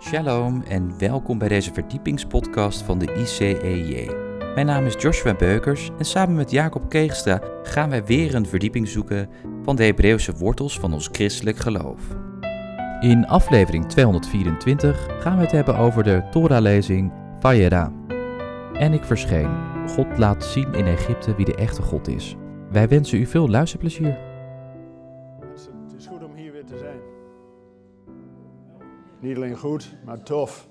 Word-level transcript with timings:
Shalom 0.00 0.62
en 0.62 0.98
welkom 0.98 1.38
bij 1.38 1.48
deze 1.48 1.72
verdiepingspodcast 1.72 2.82
van 2.82 2.98
de 2.98 3.14
ICEJ. 3.14 4.10
Mijn 4.54 4.66
naam 4.66 4.86
is 4.86 4.94
Joshua 4.98 5.34
Beukers 5.34 5.90
en 5.98 6.04
samen 6.04 6.34
met 6.34 6.50
Jacob 6.50 6.88
Keegstra 6.88 7.40
gaan 7.62 7.90
wij 7.90 8.04
weer 8.04 8.34
een 8.34 8.46
verdieping 8.46 8.88
zoeken 8.88 9.28
van 9.62 9.76
de 9.76 9.84
Hebreeuwse 9.84 10.32
wortels 10.32 10.78
van 10.78 10.92
ons 10.92 11.08
christelijk 11.12 11.56
geloof. 11.56 12.00
In 13.00 13.26
aflevering 13.26 13.88
224 13.88 15.06
gaan 15.20 15.36
we 15.36 15.42
het 15.42 15.52
hebben 15.52 15.76
over 15.76 16.02
de 16.02 16.22
Torah-lezing 16.30 17.12
Vayera. 17.40 17.92
En 18.72 18.92
ik 18.92 19.04
verscheen. 19.04 19.50
God 19.86 20.18
laat 20.18 20.44
zien 20.44 20.72
in 20.72 20.86
Egypte 20.86 21.34
wie 21.34 21.44
de 21.44 21.54
echte 21.54 21.82
God 21.82 22.08
is. 22.08 22.36
Wij 22.70 22.88
wensen 22.88 23.18
u 23.18 23.26
veel 23.26 23.48
luisterplezier. 23.48 24.27
Niet 29.20 29.36
alleen 29.36 29.56
goed, 29.56 29.90
maar 30.04 30.22
tof. 30.22 30.66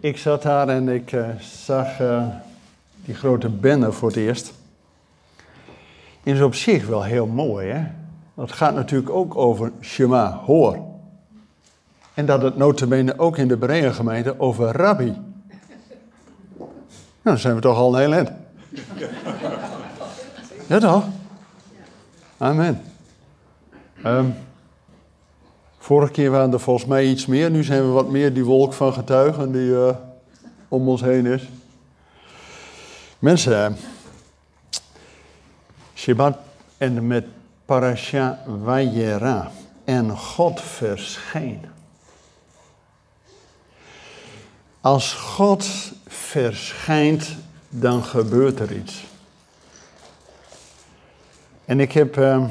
Ik 0.00 0.18
zat 0.18 0.42
daar 0.42 0.68
en 0.68 0.88
ik 0.88 1.12
eh, 1.12 1.28
zag 1.40 2.00
eh, 2.00 2.26
die 3.04 3.14
grote 3.14 3.48
banner 3.48 3.92
voor 3.92 4.08
het 4.08 4.16
eerst. 4.16 4.52
En 6.22 6.34
is 6.34 6.40
op 6.40 6.54
zich 6.54 6.86
wel 6.86 7.02
heel 7.02 7.26
mooi, 7.26 7.68
hè? 7.68 7.86
Dat 8.34 8.52
gaat 8.52 8.74
natuurlijk 8.74 9.10
ook 9.10 9.36
over 9.36 9.72
Shema, 9.80 10.40
hoor. 10.44 10.78
En 12.14 12.26
dat 12.26 12.42
het 12.42 12.56
notabene 12.56 13.18
ook 13.18 13.38
in 13.38 13.48
de 13.48 13.56
Berea 13.56 13.92
gemeente 13.92 14.40
over 14.40 14.76
Rabbi. 14.76 15.04
Nou, 15.04 16.68
dan 17.22 17.38
zijn 17.38 17.54
we 17.54 17.60
toch 17.60 17.76
al 17.76 18.00
een 18.00 18.12
heel. 18.12 18.36
Ja 20.66 20.78
toch? 20.78 21.04
Amen. 22.38 22.82
Ehm, 24.02 24.26
vorige 25.90 26.12
keer 26.12 26.30
waren 26.30 26.52
er 26.52 26.60
volgens 26.60 26.86
mij 26.86 27.04
iets 27.06 27.26
meer. 27.26 27.50
Nu 27.50 27.64
zijn 27.64 27.82
we 27.82 27.88
wat 27.88 28.10
meer 28.10 28.34
die 28.34 28.44
wolk 28.44 28.72
van 28.72 28.92
getuigen 28.92 29.52
die 29.52 29.86
eh, 29.86 29.96
om 30.68 30.88
ons 30.88 31.00
heen 31.00 31.26
is. 31.26 31.48
Mensen, 33.18 33.64
eh, 33.64 33.72
Shabbat 35.94 36.38
en 36.78 37.06
met 37.06 37.24
Parasha 37.64 38.42
Vayera. 38.64 39.50
En 39.84 40.16
God 40.16 40.60
verscheen. 40.60 41.60
Als 44.80 45.12
God 45.12 45.92
verschijnt, 46.06 47.36
dan 47.68 48.04
gebeurt 48.04 48.60
er 48.60 48.76
iets. 48.76 49.04
En 51.64 51.80
ik 51.80 51.92
heb 51.92 52.16
uh, 52.16 52.44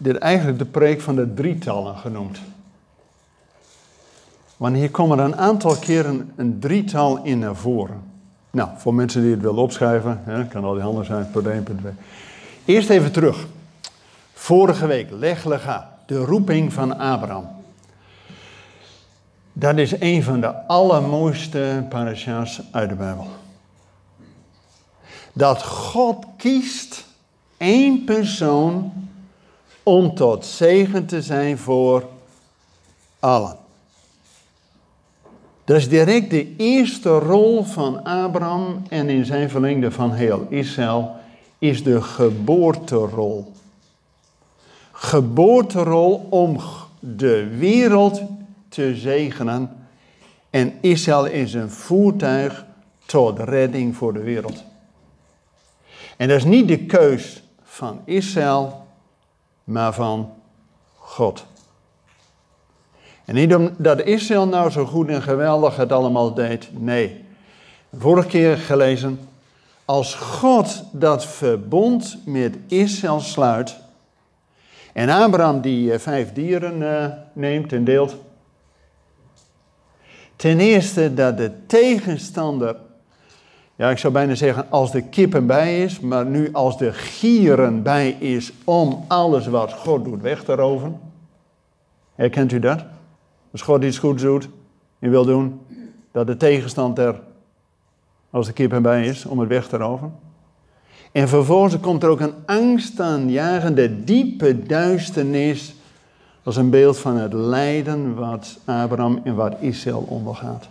dit 0.00 0.18
eigenlijk 0.18 0.58
de 0.58 0.64
preek 0.64 1.00
van 1.00 1.14
de 1.14 1.34
drietallen 1.34 1.96
genoemd. 1.96 2.38
Want 4.56 4.76
hier 4.76 4.90
komen 4.90 5.18
er 5.18 5.24
een 5.24 5.36
aantal 5.36 5.76
keren 5.76 6.32
een 6.36 6.58
drietal 6.58 7.22
in 7.22 7.38
naar 7.38 7.56
voren. 7.56 8.02
Nou, 8.50 8.68
voor 8.76 8.94
mensen 8.94 9.22
die 9.22 9.30
het 9.30 9.40
willen 9.40 9.62
opschrijven, 9.62 10.20
hè, 10.24 10.46
kan 10.46 10.64
al 10.64 10.72
die 10.72 10.82
handen 10.82 11.04
zijn, 11.04 11.30
punt 11.30 11.46
1, 11.46 11.62
punt 11.62 11.78
2. 11.78 11.92
Eerst 12.64 12.90
even 12.90 13.12
terug. 13.12 13.46
Vorige 14.32 14.86
week, 14.86 15.10
Leg 15.10 15.44
Lega, 15.44 15.98
de 16.06 16.18
roeping 16.18 16.72
van 16.72 16.98
Abraham. 16.98 17.48
Dat 19.52 19.76
is 19.76 20.00
een 20.00 20.22
van 20.22 20.40
de 20.40 20.66
allermooiste 20.66 21.86
parasha's 21.88 22.60
uit 22.70 22.88
de 22.88 22.94
Bijbel. 22.94 23.26
Dat 25.32 25.62
God 25.62 26.24
kiest 26.36 27.04
één 27.56 28.04
persoon 28.04 28.92
om 29.90 30.14
tot 30.14 30.46
zegen 30.46 31.06
te 31.06 31.22
zijn 31.22 31.58
voor 31.58 32.08
allen. 33.18 33.56
Dat 35.64 35.76
is 35.76 35.88
direct 35.88 36.30
de 36.30 36.56
eerste 36.56 37.08
rol 37.08 37.64
van 37.64 38.04
Abraham 38.04 38.82
en 38.88 39.08
in 39.08 39.24
zijn 39.24 39.50
verlengde 39.50 39.90
van 39.90 40.12
heel 40.12 40.46
Israël 40.48 41.14
is 41.58 41.82
de 41.82 42.02
geboorterol. 42.02 43.52
Geboorterol 44.92 46.26
om 46.30 46.56
de 46.98 47.56
wereld 47.58 48.22
te 48.68 48.96
zegenen 48.96 49.76
en 50.50 50.72
Israël 50.80 51.26
is 51.26 51.54
een 51.54 51.70
voertuig 51.70 52.64
tot 53.06 53.38
redding 53.38 53.96
voor 53.96 54.12
de 54.12 54.22
wereld. 54.22 54.64
En 56.16 56.28
dat 56.28 56.36
is 56.36 56.44
niet 56.44 56.68
de 56.68 56.78
keus 56.78 57.42
van 57.62 58.00
Israël, 58.04 58.79
maar 59.64 59.94
van 59.94 60.32
God. 60.96 61.44
En 63.24 63.34
niet 63.34 63.54
omdat 63.54 64.00
Israël 64.00 64.48
nou 64.48 64.70
zo 64.70 64.86
goed 64.86 65.08
en 65.08 65.22
geweldig 65.22 65.76
het 65.76 65.92
allemaal 65.92 66.34
deed. 66.34 66.68
Nee. 66.72 67.24
Vorige 67.96 68.28
keer 68.28 68.56
gelezen. 68.56 69.20
Als 69.84 70.14
God 70.14 70.84
dat 70.92 71.24
verbond 71.24 72.18
met 72.24 72.56
Israël 72.66 73.20
sluit. 73.20 73.76
En 74.92 75.08
Abraham 75.08 75.60
die 75.60 75.98
vijf 75.98 76.32
dieren 76.32 76.80
uh, 76.80 77.06
neemt 77.32 77.72
en 77.72 77.84
deelt. 77.84 78.16
Ten 80.36 80.60
eerste 80.60 81.14
dat 81.14 81.36
de 81.36 81.66
tegenstander 81.66 82.76
ja, 83.80 83.90
ik 83.90 83.98
zou 83.98 84.12
bijna 84.12 84.34
zeggen 84.34 84.70
als 84.70 84.92
de 84.92 85.02
kippen 85.02 85.46
bij 85.46 85.82
is, 85.82 86.00
maar 86.00 86.26
nu 86.26 86.52
als 86.52 86.78
de 86.78 86.92
gieren 86.92 87.82
bij 87.82 88.10
is 88.10 88.52
om 88.64 89.04
alles 89.08 89.46
wat 89.46 89.72
God 89.72 90.04
doet 90.04 90.20
weg 90.20 90.44
te 90.44 90.54
roven. 90.54 91.00
Herkent 92.14 92.52
u 92.52 92.58
dat? 92.58 92.84
Als 93.52 93.62
God 93.62 93.82
iets 93.82 93.98
goeds 93.98 94.22
doet 94.22 94.48
en 94.98 95.10
wil 95.10 95.24
doen, 95.24 95.60
dat 96.12 96.26
de 96.26 96.36
tegenstand 96.36 96.98
er 96.98 97.20
als 98.30 98.46
de 98.46 98.52
kippen 98.52 98.82
bij 98.82 99.06
is 99.06 99.24
om 99.24 99.38
het 99.38 99.48
weg 99.48 99.68
te 99.68 99.76
roven. 99.76 100.14
En 101.12 101.28
vervolgens 101.28 101.80
komt 101.80 102.02
er 102.02 102.08
ook 102.08 102.20
een 102.20 102.34
angstaanjagende 102.46 104.04
diepe 104.04 104.62
duisternis 104.62 105.74
als 106.42 106.56
een 106.56 106.70
beeld 106.70 106.98
van 106.98 107.16
het 107.16 107.32
lijden 107.32 108.14
wat 108.14 108.58
Abraham 108.64 109.20
en 109.24 109.34
wat 109.34 109.56
Israël 109.60 110.04
ondergaat. 110.08 110.68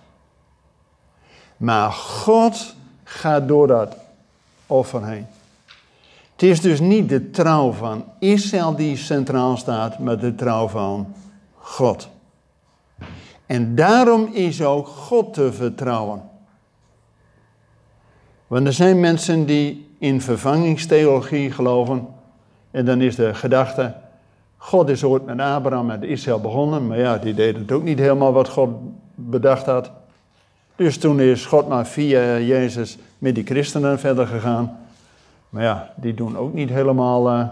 Maar 1.57 1.91
God 1.91 2.77
gaat 3.09 3.47
door 3.47 3.67
dat 3.67 3.95
offer 4.67 5.05
heen. 5.05 5.25
Het 6.31 6.43
is 6.43 6.61
dus 6.61 6.79
niet 6.79 7.09
de 7.09 7.29
trouw 7.29 7.71
van 7.71 8.03
Israël 8.19 8.75
die 8.75 8.97
centraal 8.97 9.57
staat, 9.57 9.99
maar 9.99 10.19
de 10.19 10.35
trouw 10.35 10.67
van 10.67 11.13
God. 11.55 12.09
En 13.45 13.75
daarom 13.75 14.29
is 14.33 14.61
ook 14.61 14.87
God 14.87 15.33
te 15.33 15.53
vertrouwen. 15.53 16.21
Want 18.47 18.67
er 18.67 18.73
zijn 18.73 18.99
mensen 18.99 19.45
die 19.45 19.95
in 19.97 20.21
vervangingstheologie 20.21 21.51
geloven. 21.51 22.07
En 22.71 22.85
dan 22.85 23.01
is 23.01 23.15
de 23.15 23.33
gedachte, 23.33 23.95
God 24.57 24.89
is 24.89 25.03
ooit 25.03 25.25
met 25.25 25.39
Abraham 25.39 25.89
en 25.89 26.03
Israël 26.03 26.39
begonnen. 26.41 26.87
Maar 26.87 26.97
ja, 26.97 27.17
die 27.17 27.33
deden 27.33 27.61
het 27.61 27.71
ook 27.71 27.83
niet 27.83 27.99
helemaal 27.99 28.33
wat 28.33 28.49
God 28.49 28.69
bedacht 29.15 29.65
had. 29.65 29.91
Dus 30.79 30.97
toen 30.97 31.19
is 31.19 31.45
God 31.45 31.67
maar 31.67 31.87
via 31.87 32.37
Jezus 32.37 32.97
met 33.17 33.35
die 33.35 33.45
christenen 33.45 33.99
verder 33.99 34.27
gegaan. 34.27 34.77
Maar 35.49 35.63
ja, 35.63 35.93
die 35.95 36.13
doen 36.13 36.37
ook 36.37 36.53
niet 36.53 36.69
helemaal 36.69 37.29
uh, 37.29 37.47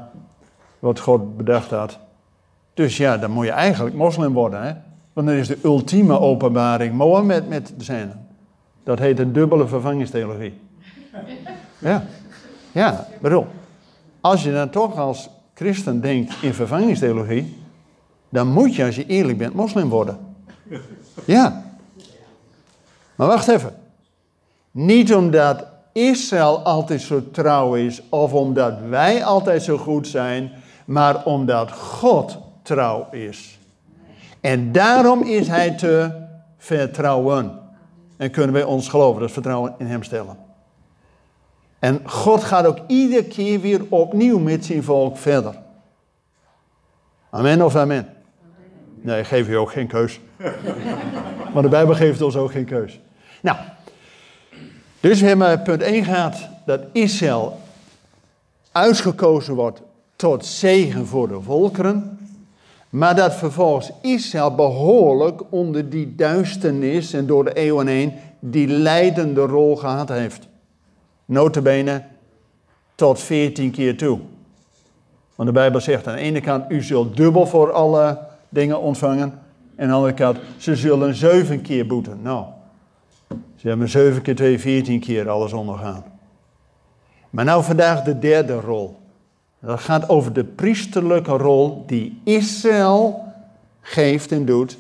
wat 0.80 1.00
God 1.00 1.38
bedacht 1.38 1.70
had. 1.70 1.98
Dus 2.74 2.98
ja, 2.98 3.18
dan 3.18 3.32
moet 3.32 3.46
je 3.46 3.52
eigenlijk 3.52 3.96
moslim 3.96 4.34
worden. 4.34 4.64
Hè? 4.64 4.74
Want 5.14 5.28
dan 5.28 5.36
is 5.36 5.48
de 5.48 5.58
ultieme 5.64 6.20
openbaring 6.20 6.94
Mohammed 6.94 7.50
met 7.50 7.74
zijn. 7.78 8.28
Dat 8.84 9.00
heet 9.00 9.20
een 9.20 9.34
dubbele 9.34 9.68
vervangingstheologie. 9.68 10.60
Ja, 11.80 12.04
ja, 12.72 13.08
bedoel. 13.22 13.48
Als 14.22 14.44
je 14.44 14.52
dan 14.52 14.70
toch 14.70 14.98
als 14.98 15.30
christen 15.54 16.02
denkt 16.02 16.34
in 16.42 16.54
vervangingstheologie, 16.54 17.58
dan 18.30 18.48
moet 18.48 18.76
je 18.76 18.86
als 18.86 18.96
je 18.96 19.06
eerlijk 19.06 19.38
bent 19.38 19.54
moslim 19.54 19.90
worden. 19.90 20.18
Ja, 21.26 21.66
maar 23.18 23.28
wacht 23.28 23.48
even. 23.48 23.76
Niet 24.72 25.16
omdat 25.16 25.66
Israël 25.92 26.60
altijd 26.60 27.02
zo 27.02 27.32
trouw 27.32 27.76
is 27.76 28.02
of 28.10 28.34
omdat 28.34 28.80
wij 28.90 29.24
altijd 29.24 29.64
zo 29.64 29.78
goed 29.78 30.08
zijn, 30.08 30.52
maar 30.86 31.26
omdat 31.26 31.72
God 31.72 32.38
trouw 32.62 33.08
is. 33.12 33.60
En 34.42 34.72
daarom 34.72 35.24
is 35.24 35.48
hij 35.48 35.72
te 35.72 36.12
vertrouwen. 36.58 37.60
En 38.18 38.32
kunnen 38.32 38.54
wij 38.54 38.64
ons 38.64 38.90
geloven, 38.90 39.22
dat 39.22 39.32
vertrouwen 39.32 39.76
in 39.78 39.86
hem 39.86 40.04
stellen. 40.04 40.38
En 41.80 42.02
God 42.10 42.44
gaat 42.44 42.66
ook 42.66 42.80
iedere 42.88 43.24
keer 43.24 43.60
weer 43.60 43.82
opnieuw 43.90 44.40
met 44.40 44.66
zijn 44.66 44.84
volk 44.84 45.18
verder. 45.18 45.56
Amen 47.30 47.62
of 47.62 47.76
amen? 47.76 48.08
Nee, 49.02 49.24
geef 49.24 49.48
je 49.48 49.58
ook 49.58 49.72
geen 49.72 49.88
keus. 49.88 50.20
Maar 51.54 51.62
de 51.64 51.70
Bijbel 51.70 51.96
geeft 51.96 52.22
ons 52.22 52.36
ook 52.36 52.52
geen 52.52 52.66
keus. 52.66 53.00
Nou, 53.42 53.58
dus 55.00 55.22
we 55.22 55.28
hebben 55.28 55.62
punt 55.62 55.82
1 55.82 56.04
gehad 56.04 56.36
dat 56.66 56.82
Israël 56.92 57.60
uitgekozen 58.72 59.56
wordt 59.56 59.82
tot 60.16 60.46
zegen 60.46 61.06
voor 61.06 61.28
de 61.28 61.42
volkeren. 61.42 62.20
Maar 62.90 63.16
dat 63.16 63.36
vervolgens 63.36 63.92
Israël 64.02 64.56
behoorlijk 64.56 65.42
onder 65.50 65.90
die 65.90 66.16
duisternis 66.16 67.14
en 67.14 67.26
door 67.26 67.44
de 67.44 67.54
eeuwen 67.54 67.88
heen 67.88 68.14
die 68.40 68.68
leidende 68.68 69.42
rol 69.42 69.76
gehad 69.76 70.10
heeft. 70.10 70.48
Notabene 71.26 72.04
tot 72.96 73.20
veertien 73.20 73.72
keer 73.72 73.98
toe. 73.98 74.20
Want 75.36 75.50
de 75.50 75.56
Bijbel 75.56 75.82
zegt 75.82 76.08
aan 76.08 76.16
de 76.16 76.22
ene 76.22 76.42
kant, 76.42 76.72
u 76.72 76.82
zult 76.82 77.18
dubbel 77.18 77.46
voor 77.46 77.72
alle 77.72 78.20
dingen 78.50 78.80
ontvangen. 78.80 79.40
En 79.76 79.84
aan 79.84 79.88
de 79.88 79.96
andere 79.96 80.14
kant, 80.14 80.38
ze 80.58 80.76
zullen 80.76 81.16
zeven 81.16 81.62
keer 81.62 81.88
boeten. 81.88 82.20
Nou, 82.22 82.46
ze 83.56 83.68
hebben 83.68 83.90
zeven 83.90 84.22
keer 84.22 84.36
twee, 84.36 84.60
veertien 84.60 85.00
keer 85.00 85.30
alles 85.30 85.54
ondergaan. 85.54 86.04
Maar 87.30 87.46
nou 87.46 87.64
vandaag 87.64 88.04
de 88.04 88.20
derde 88.20 88.60
rol. 88.60 89.00
Dat 89.60 89.80
gaat 89.80 90.10
over 90.10 90.34
de 90.34 90.44
priesterlijke 90.44 91.32
rol 91.32 91.84
die 91.88 92.22
Israël 92.24 93.34
geeft 93.82 94.32
en 94.32 94.46
doet 94.46 94.78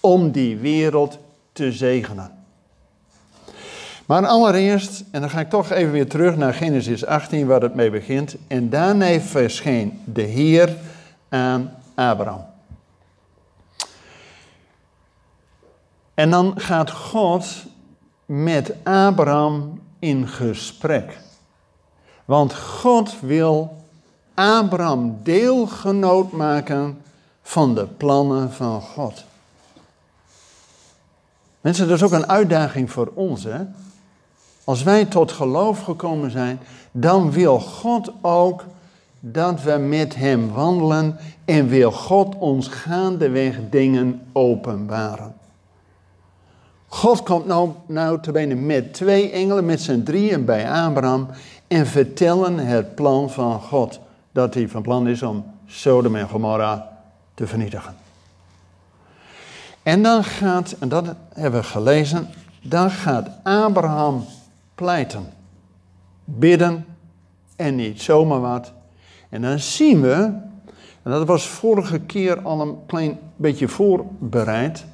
om 0.00 0.30
die 0.30 0.56
wereld 0.56 1.18
te 1.52 1.72
zegenen. 1.72 2.30
Maar 4.06 4.26
allereerst, 4.26 5.04
en 5.10 5.20
dan 5.20 5.30
ga 5.30 5.40
ik 5.40 5.50
toch 5.50 5.70
even 5.70 5.92
weer 5.92 6.08
terug 6.08 6.36
naar 6.36 6.54
Genesis 6.54 7.06
18, 7.06 7.46
waar 7.46 7.60
het 7.60 7.74
mee 7.74 7.90
begint. 7.90 8.36
En 8.46 8.70
daarna 8.70 9.20
verscheen 9.20 10.00
de 10.04 10.22
Heer 10.22 10.76
aan 11.28 11.72
Abraham. 11.94 12.44
En 16.14 16.30
dan 16.30 16.60
gaat 16.60 16.90
God 16.90 17.64
met 18.26 18.74
Abraham 18.82 19.80
in 19.98 20.28
gesprek. 20.28 21.18
Want 22.24 22.54
God 22.54 23.20
wil 23.20 23.76
Abraham 24.34 25.18
deelgenoot 25.22 26.32
maken 26.32 26.98
van 27.42 27.74
de 27.74 27.86
plannen 27.86 28.52
van 28.52 28.80
God. 28.80 29.24
Mensen, 31.60 31.88
dat 31.88 31.96
is 31.96 32.02
ook 32.02 32.12
een 32.12 32.28
uitdaging 32.28 32.90
voor 32.90 33.10
ons. 33.14 33.44
Hè? 33.44 33.60
Als 34.64 34.82
wij 34.82 35.04
tot 35.04 35.32
geloof 35.32 35.80
gekomen 35.80 36.30
zijn, 36.30 36.60
dan 36.90 37.30
wil 37.30 37.60
God 37.60 38.12
ook 38.20 38.64
dat 39.20 39.62
we 39.62 39.76
met 39.76 40.14
Hem 40.14 40.52
wandelen 40.52 41.18
en 41.44 41.68
wil 41.68 41.92
God 41.92 42.34
ons 42.38 42.68
gaandeweg 42.68 43.56
dingen 43.70 44.26
openbaren. 44.32 45.34
God 46.94 47.22
komt 47.22 47.46
nou, 47.46 47.70
nou 47.86 48.20
te 48.20 48.32
benen 48.32 48.66
met 48.66 48.92
twee 48.94 49.30
engelen, 49.30 49.64
met 49.64 49.80
z'n 49.80 50.02
drieën 50.02 50.44
bij 50.44 50.70
Abraham 50.70 51.28
en 51.66 51.86
vertellen 51.86 52.58
het 52.58 52.94
plan 52.94 53.30
van 53.30 53.60
God. 53.60 54.00
Dat 54.32 54.54
hij 54.54 54.68
van 54.68 54.82
plan 54.82 55.08
is 55.08 55.22
om 55.22 55.44
Sodom 55.66 56.16
en 56.16 56.28
Gomorra 56.28 56.98
te 57.34 57.46
vernietigen. 57.46 57.94
En 59.82 60.02
dan 60.02 60.24
gaat, 60.24 60.76
en 60.78 60.88
dat 60.88 61.04
hebben 61.32 61.60
we 61.60 61.66
gelezen, 61.66 62.28
dan 62.62 62.90
gaat 62.90 63.28
Abraham 63.42 64.24
pleiten. 64.74 65.26
Bidden 66.24 66.86
en 67.56 67.74
niet 67.74 68.02
zomaar 68.02 68.40
wat. 68.40 68.72
En 69.28 69.42
dan 69.42 69.58
zien 69.58 70.00
we, 70.00 70.14
en 71.02 71.10
dat 71.10 71.26
was 71.26 71.46
vorige 71.46 72.00
keer 72.00 72.42
al 72.42 72.60
een 72.60 72.76
klein 72.86 73.18
beetje 73.36 73.68
voorbereid, 73.68 74.84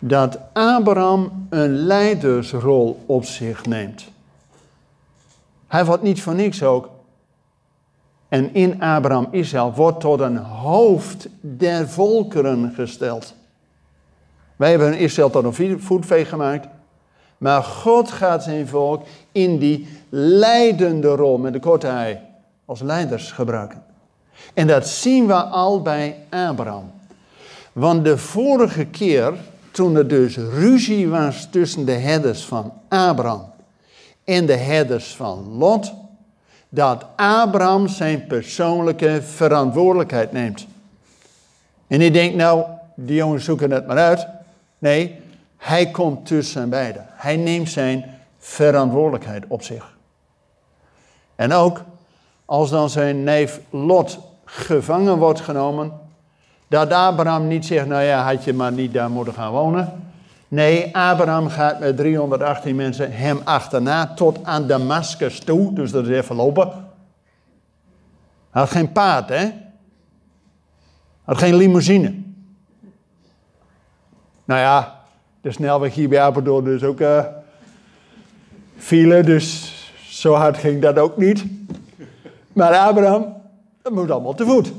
dat 0.00 0.38
Abraham 0.52 1.46
een 1.50 1.70
leidersrol 1.70 3.02
op 3.06 3.24
zich 3.24 3.66
neemt. 3.66 4.04
Hij 5.66 5.84
wordt 5.84 6.02
niet 6.02 6.22
voor 6.22 6.34
niks 6.34 6.62
ook. 6.62 6.88
En 8.28 8.54
in 8.54 8.82
Abraham 8.82 9.28
Israël 9.30 9.72
wordt 9.72 10.00
tot 10.00 10.20
een 10.20 10.36
hoofd 10.36 11.28
der 11.40 11.88
volkeren 11.88 12.72
gesteld. 12.74 13.34
Wij 14.56 14.70
hebben 14.70 14.98
Israël 14.98 15.30
tot 15.30 15.44
een 15.44 15.80
voetveeg 15.80 16.28
gemaakt. 16.28 16.66
Maar 17.38 17.62
God 17.62 18.10
gaat 18.10 18.42
zijn 18.42 18.68
volk 18.68 19.02
in 19.32 19.58
die 19.58 19.88
leidende 20.08 21.08
rol 21.08 21.38
met 21.38 21.52
de 21.52 21.60
korte 21.60 21.86
ei 21.86 22.18
als 22.64 22.80
leiders 22.80 23.32
gebruiken. 23.32 23.82
En 24.54 24.66
dat 24.66 24.88
zien 24.88 25.26
we 25.26 25.34
al 25.34 25.82
bij 25.82 26.16
Abraham. 26.30 26.90
Want 27.72 28.04
de 28.04 28.18
vorige 28.18 28.84
keer, 28.84 29.34
toen 29.80 29.96
er 29.96 30.08
dus 30.08 30.36
ruzie 30.36 31.08
was 31.08 31.48
tussen 31.50 31.84
de 31.84 31.92
herders 31.92 32.44
van 32.44 32.72
Abraham 32.88 33.52
en 34.24 34.46
de 34.46 34.56
herders 34.56 35.16
van 35.16 35.56
Lot, 35.58 35.92
dat 36.68 37.06
Abraham 37.16 37.88
zijn 37.88 38.26
persoonlijke 38.26 39.22
verantwoordelijkheid 39.22 40.32
neemt. 40.32 40.66
En 41.86 42.00
ik 42.00 42.12
denk 42.12 42.34
nou, 42.34 42.64
die 42.94 43.16
jongens 43.16 43.44
zoeken 43.44 43.70
het 43.70 43.86
maar 43.86 43.98
uit. 43.98 44.26
Nee, 44.78 45.20
hij 45.56 45.90
komt 45.90 46.26
tussen 46.26 46.70
beiden. 46.70 47.06
Hij 47.08 47.36
neemt 47.36 47.70
zijn 47.70 48.04
verantwoordelijkheid 48.38 49.44
op 49.48 49.62
zich. 49.62 49.96
En 51.36 51.52
ook 51.52 51.82
als 52.44 52.70
dan 52.70 52.90
zijn 52.90 53.24
neef 53.24 53.60
Lot 53.70 54.18
gevangen 54.44 55.18
wordt 55.18 55.40
genomen, 55.40 55.92
dat 56.70 56.92
Abraham 56.92 57.46
niet 57.46 57.66
zegt, 57.66 57.86
nou 57.86 58.02
ja, 58.02 58.22
had 58.22 58.44
je 58.44 58.52
maar 58.52 58.72
niet 58.72 58.92
daar 58.92 59.10
moeten 59.10 59.34
gaan 59.34 59.52
wonen. 59.52 60.12
Nee, 60.48 60.96
Abraham 60.96 61.48
gaat 61.48 61.80
met 61.80 61.96
318 61.96 62.76
mensen 62.76 63.12
hem 63.12 63.40
achterna 63.44 64.06
tot 64.06 64.44
aan 64.44 64.66
Damascus 64.66 65.38
toe, 65.38 65.72
dus 65.74 65.90
dat 65.90 66.06
is 66.06 66.16
even 66.16 66.36
lopen. 66.36 66.68
Hij 68.50 68.62
had 68.62 68.70
geen 68.70 68.92
paard, 68.92 69.28
hè? 69.28 69.36
Hij 69.36 69.54
had 71.22 71.38
geen 71.38 71.54
limousine. 71.54 72.14
Nou 74.44 74.60
ja, 74.60 75.00
de 75.40 75.52
snelweg 75.52 75.94
hier 75.94 76.08
bij 76.08 76.20
Apeldoorn 76.20 76.66
is 76.66 76.82
ook 76.82 77.00
uh, 77.00 77.24
file, 78.76 79.22
dus 79.22 79.74
zo 80.08 80.34
hard 80.34 80.56
ging 80.56 80.82
dat 80.82 80.98
ook 80.98 81.16
niet. 81.16 81.44
Maar 82.52 82.74
Abraham, 82.74 83.36
dat 83.82 83.92
moet 83.92 84.10
allemaal 84.10 84.34
te 84.34 84.46
voet. 84.46 84.72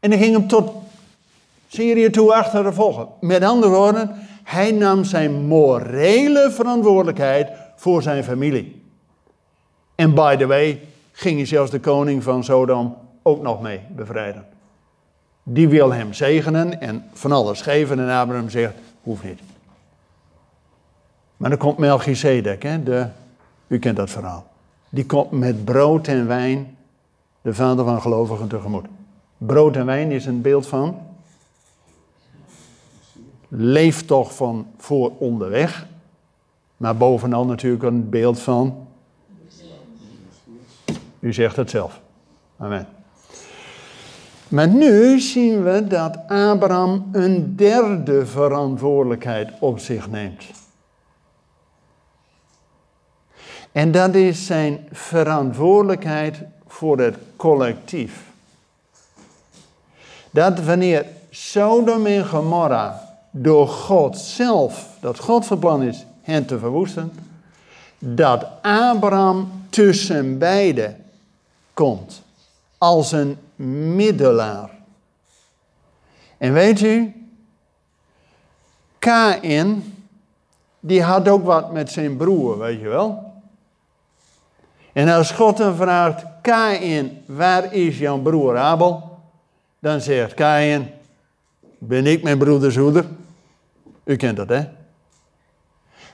En 0.00 0.10
hij 0.10 0.18
ging 0.18 0.32
hem 0.32 0.48
tot 0.48 0.83
Syrië 1.74 2.10
toe 2.10 2.34
achter 2.34 2.62
de 2.62 2.72
volgen. 2.72 3.08
Met 3.20 3.42
andere 3.42 3.72
woorden, 3.72 4.10
hij 4.44 4.72
nam 4.72 5.04
zijn 5.04 5.46
morele 5.46 6.50
verantwoordelijkheid 6.50 7.48
voor 7.76 8.02
zijn 8.02 8.24
familie. 8.24 8.82
En 9.94 10.14
by 10.14 10.36
the 10.36 10.46
way, 10.46 10.80
ging 11.12 11.36
hij 11.36 11.46
zelfs 11.46 11.70
de 11.70 11.80
koning 11.80 12.22
van 12.22 12.44
Sodom 12.44 12.96
ook 13.22 13.42
nog 13.42 13.62
mee 13.62 13.80
bevrijden. 13.96 14.46
Die 15.42 15.68
wil 15.68 15.92
hem 15.92 16.12
zegenen 16.12 16.80
en 16.80 17.04
van 17.12 17.32
alles 17.32 17.60
geven 17.60 17.98
en 17.98 18.08
Abraham 18.08 18.48
zegt, 18.48 18.74
hoeft 19.02 19.24
niet. 19.24 19.40
Maar 21.36 21.50
dan 21.50 21.58
komt 21.58 21.78
Melchizedek, 21.78 22.62
hè, 22.62 22.82
de, 22.82 23.06
u 23.66 23.78
kent 23.78 23.96
dat 23.96 24.10
verhaal. 24.10 24.46
Die 24.88 25.06
komt 25.06 25.30
met 25.30 25.64
brood 25.64 26.06
en 26.06 26.26
wijn 26.26 26.76
de 27.42 27.54
vader 27.54 27.84
van 27.84 28.00
gelovigen 28.00 28.48
tegemoet. 28.48 28.86
Brood 29.38 29.76
en 29.76 29.86
wijn 29.86 30.10
is 30.10 30.26
een 30.26 30.40
beeld 30.40 30.66
van 30.66 30.96
leef 33.56 34.04
toch 34.04 34.34
van 34.34 34.66
voor 34.78 35.12
onderweg. 35.18 35.86
Maar 36.76 36.96
bovenal 36.96 37.46
natuurlijk 37.46 37.82
een 37.82 38.08
beeld 38.10 38.40
van. 38.40 38.86
U 41.20 41.32
zegt 41.32 41.56
het 41.56 41.70
zelf. 41.70 42.00
Amen. 42.56 42.86
Maar 44.48 44.68
nu 44.68 45.20
zien 45.20 45.64
we 45.64 45.86
dat 45.86 46.18
Abraham 46.28 47.08
een 47.12 47.56
derde 47.56 48.26
verantwoordelijkheid 48.26 49.50
op 49.60 49.78
zich 49.78 50.10
neemt. 50.10 50.44
En 53.72 53.90
dat 53.90 54.14
is 54.14 54.46
zijn 54.46 54.88
verantwoordelijkheid 54.92 56.42
voor 56.66 56.98
het 56.98 57.16
collectief. 57.36 58.32
Dat 60.30 60.64
wanneer 60.64 61.06
Sodom 61.30 62.06
en 62.06 62.26
Gomorra 62.26 63.03
door 63.36 63.68
God 63.68 64.18
zelf, 64.18 64.88
dat 65.00 65.18
God 65.18 65.46
van 65.46 65.58
plan 65.58 65.82
is 65.82 66.06
hen 66.22 66.46
te 66.46 66.58
verwoesten, 66.58 67.12
dat 67.98 68.46
Abraham 68.62 69.50
tussen 69.68 70.38
beiden 70.38 71.04
komt 71.72 72.22
als 72.78 73.12
een 73.12 73.38
middelaar. 73.96 74.70
En 76.38 76.52
weet 76.52 76.80
u, 76.80 77.12
Kain, 78.98 79.94
die 80.80 81.02
had 81.02 81.28
ook 81.28 81.44
wat 81.44 81.72
met 81.72 81.90
zijn 81.90 82.16
broer, 82.16 82.58
weet 82.58 82.80
je 82.80 82.88
wel. 82.88 83.32
En 84.92 85.08
als 85.08 85.30
God 85.30 85.58
hem 85.58 85.74
vraagt, 85.74 86.24
Kain, 86.42 87.22
waar 87.26 87.72
is 87.72 87.98
jouw 87.98 88.18
broer 88.18 88.58
Abel? 88.58 89.18
Dan 89.78 90.00
zegt 90.00 90.34
Kain, 90.34 90.90
ben 91.78 92.06
ik 92.06 92.22
mijn 92.22 92.38
broeders 92.38 92.76
hoeder? 92.76 93.06
U 94.04 94.16
kent 94.16 94.36
dat, 94.36 94.48
hè? 94.48 94.64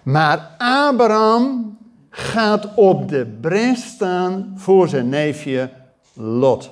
Maar 0.02 0.50
Abraham 0.58 1.78
gaat 2.10 2.74
op 2.74 3.08
de 3.08 3.36
bres 3.40 3.84
staan 3.84 4.52
voor 4.56 4.88
zijn 4.88 5.08
neefje 5.08 5.70
Lot. 6.12 6.70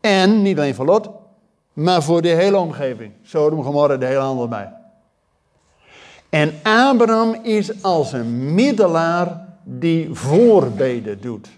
En 0.00 0.42
niet 0.42 0.58
alleen 0.58 0.74
voor 0.74 0.84
Lot, 0.84 1.10
maar 1.72 2.02
voor 2.02 2.22
de 2.22 2.28
hele 2.28 2.58
omgeving. 2.58 3.12
Sodom, 3.22 3.62
Gomorra, 3.62 3.96
de 3.96 4.06
hele 4.06 4.18
handel 4.18 4.48
bij. 4.48 4.72
En 6.28 6.52
Abraham 6.62 7.34
is 7.42 7.82
als 7.82 8.12
een 8.12 8.54
middelaar 8.54 9.48
die 9.64 10.14
voorbeden 10.14 11.20
doet. 11.20 11.48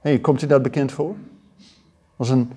Hey, 0.00 0.18
komt 0.18 0.42
u 0.42 0.46
dat 0.46 0.62
bekend 0.62 0.92
voor? 0.92 1.14
Als 2.16 2.28
een 2.28 2.52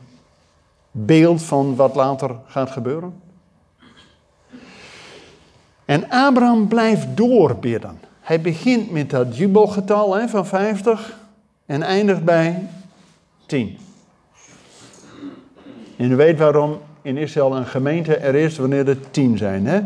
beeld 0.92 1.44
van 1.44 1.76
wat 1.76 1.96
later 1.96 2.36
gaat 2.46 2.72
gebeuren? 2.72 3.22
En 5.86 6.10
Abraham 6.10 6.68
blijft 6.68 7.18
doorbidden. 7.18 8.00
Hij 8.22 8.42
begint 8.42 8.92
met 8.92 9.10
dat 9.10 9.38
jubelgetal 9.38 10.16
hè, 10.16 10.28
van 10.28 10.46
50 10.46 11.18
en 11.66 11.82
eindigt 11.82 12.24
bij 12.24 12.68
10. 13.46 13.78
En 15.98 16.12
u 16.12 16.16
weet 16.16 16.40
waarom 16.40 16.80
in 17.02 17.18
Israël 17.18 17.56
een 17.56 17.66
gemeente 17.66 18.16
er 18.16 18.36
is 18.36 18.58
wanneer 18.58 18.88
er 18.88 19.12
10 19.12 19.38
zijn, 19.38 19.66
hè? 19.66 19.82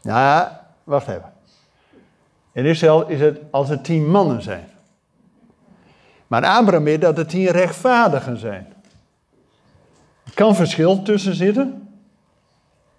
Ja, 0.00 0.60
wacht 0.84 1.08
even. 1.08 1.32
In 2.52 2.64
Israël 2.64 3.08
is 3.08 3.20
het 3.20 3.38
als 3.50 3.70
er 3.70 3.80
10 3.80 4.10
mannen 4.10 4.42
zijn. 4.42 4.64
Maar 6.26 6.44
Abraham 6.44 6.84
weet 6.84 7.00
dat 7.00 7.18
er 7.18 7.26
10 7.26 7.46
rechtvaardigen 7.46 8.38
zijn. 8.38 8.66
Er 10.24 10.34
kan 10.34 10.54
verschil 10.54 11.02
tussen 11.02 11.34
zitten. 11.34 11.83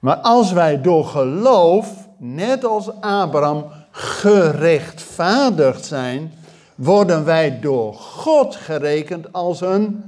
Maar 0.06 0.18
als 0.18 0.52
wij 0.52 0.82
door 0.82 1.06
geloof, 1.06 2.08
net 2.18 2.66
als 2.66 3.02
Abraham, 3.02 3.66
gerechtvaardigd 3.92 5.86
zijn, 5.86 6.34
worden 6.76 7.26
wij 7.26 7.60
door 7.60 7.94
God 7.94 8.56
gerekend 8.56 9.34
als 9.34 9.62
een 9.62 10.04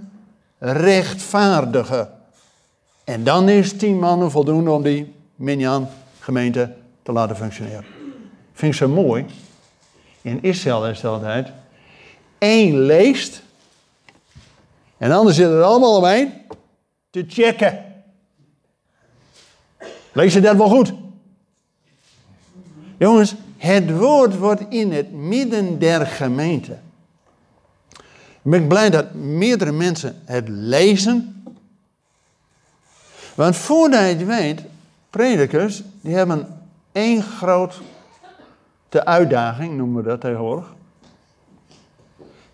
rechtvaardige. 0.58 2.10
En 3.04 3.24
dan 3.24 3.50
is 3.50 3.78
tien 3.78 4.00
mannen 4.00 4.32
voldoende 4.32 4.72
om 4.72 4.84
die 4.84 5.14
Minyan 5.36 5.88
gemeente 6.20 6.74
te 7.04 7.12
laten 7.12 7.36
functioneren. 7.36 7.86
Vind 8.54 8.74
ik 8.74 8.78
zo 8.78 8.88
mooi. 8.88 9.26
In 10.22 10.44
Israël 10.44 10.88
is 10.88 11.02
het 11.02 11.12
altijd 11.12 11.52
één 12.38 12.80
leest 12.80 13.42
en 14.98 15.12
anderen 15.12 15.36
zitten 15.36 15.56
er 15.56 15.64
allemaal 15.64 15.98
omheen 15.98 16.34
te 17.10 17.26
checken. 17.28 17.87
Lees 20.18 20.34
je 20.34 20.42
dat 20.42 20.56
wel 20.56 20.70
goed? 20.70 20.94
Jongens, 22.98 23.36
het 23.58 23.98
woord 23.98 24.38
wordt 24.38 24.62
in 24.70 24.92
het 24.92 25.12
midden 25.12 25.80
der 25.80 26.06
gemeente. 26.06 26.78
Ik 28.42 28.52
ben 28.52 28.68
blij 28.68 28.90
dat 28.90 29.14
meerdere 29.14 29.72
mensen 29.72 30.22
het 30.26 30.48
lezen. 30.48 31.44
Want 33.36 33.56
voordat 33.56 34.00
je 34.00 34.06
het 34.06 34.26
weet, 34.26 34.62
predikers, 35.10 35.84
die 36.02 36.16
hebben 36.16 36.62
één 36.92 37.22
grote 37.22 37.82
uitdaging, 38.90 39.78
noemen 39.78 40.04
we 40.04 40.10
dat 40.10 40.22
tegenwoordig. 40.22 40.74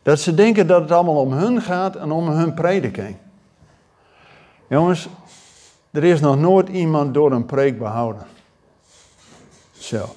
Dat 0.02 0.20
ze 0.20 0.36
denken 0.36 0.68
dat 0.68 0.82
het 0.82 0.92
allemaal 0.92 1.22
om 1.22 1.32
hun 1.32 1.62
gaat 1.62 1.96
en 1.96 2.12
om 2.12 2.28
hun 2.28 2.54
prediking. 2.54 3.16
Jongens, 4.68 5.08
er 5.94 6.04
is 6.04 6.20
nog 6.20 6.38
nooit 6.38 6.70
iemand 6.70 7.14
door 7.14 7.32
een 7.32 7.46
preek 7.46 7.78
behouden. 7.78 8.26
Zo. 9.72 10.16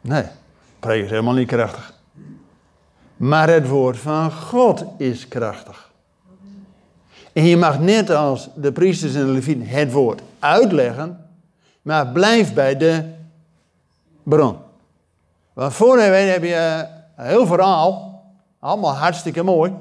Nee, 0.00 0.24
preek 0.80 1.04
is 1.04 1.10
helemaal 1.10 1.34
niet 1.34 1.48
krachtig. 1.48 1.94
Maar 3.16 3.48
het 3.48 3.68
woord 3.68 3.98
van 3.98 4.32
God 4.32 4.84
is 4.96 5.28
krachtig. 5.28 5.92
En 7.32 7.44
je 7.44 7.56
mag 7.56 7.78
net 7.80 8.10
als 8.10 8.48
de 8.54 8.72
priesters 8.72 9.14
en 9.14 9.26
de 9.26 9.32
levieten 9.32 9.66
het 9.66 9.92
woord 9.92 10.22
uitleggen, 10.38 11.28
maar 11.82 12.06
blijf 12.06 12.54
bij 12.54 12.76
de 12.76 13.12
bron. 14.22 14.56
Want 15.52 15.74
voor 15.74 15.98
heb 15.98 16.42
je 16.42 16.86
een 17.16 17.26
heel 17.26 17.46
verhaal, 17.46 18.22
allemaal 18.58 18.94
hartstikke 18.94 19.42
mooi, 19.42 19.72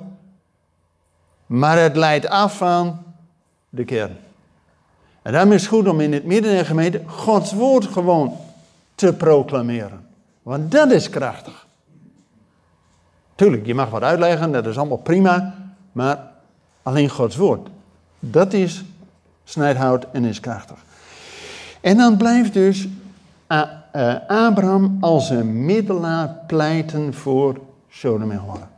maar 1.46 1.78
het 1.78 1.96
leidt 1.96 2.28
af 2.28 2.58
van 2.58 3.04
de 3.70 3.86
kern. 3.86 4.18
En 5.24 5.32
daarom 5.32 5.52
is 5.52 5.62
het 5.62 5.70
goed 5.70 5.88
om 5.88 6.00
in 6.00 6.14
het 6.14 6.26
midden 6.26 6.52
der 6.52 6.66
gemeente 6.66 7.02
Gods 7.06 7.54
woord 7.54 7.86
gewoon 7.86 8.38
te 8.96 9.14
proclameren. 9.14 10.06
Want 10.42 10.72
dat 10.72 10.92
is 10.92 11.10
krachtig. 11.10 11.66
Tuurlijk, 13.36 13.66
je 13.66 13.76
mag 13.76 13.90
wat 13.90 14.02
uitleggen, 14.02 14.52
dat 14.52 14.66
is 14.66 14.78
allemaal 14.78 14.98
prima. 14.98 15.56
Maar 15.92 16.32
alleen 16.84 17.10
Gods 17.10 17.36
woord, 17.36 17.68
dat 18.20 18.54
is 18.54 18.84
snijdhout 19.44 20.06
en 20.12 20.26
is 20.26 20.40
krachtig. 20.40 20.78
En 21.82 21.98
dan 21.98 22.18
blijft 22.18 22.54
dus 22.54 22.88
eh, 23.48 24.16
Abraham 24.28 24.98
als 25.00 25.30
een 25.30 25.66
middelaar 25.66 26.38
pleiten 26.48 27.14
voor 27.14 27.60
Sodom 27.90 28.32
en 28.32 28.40
Gomorra. 28.40 28.70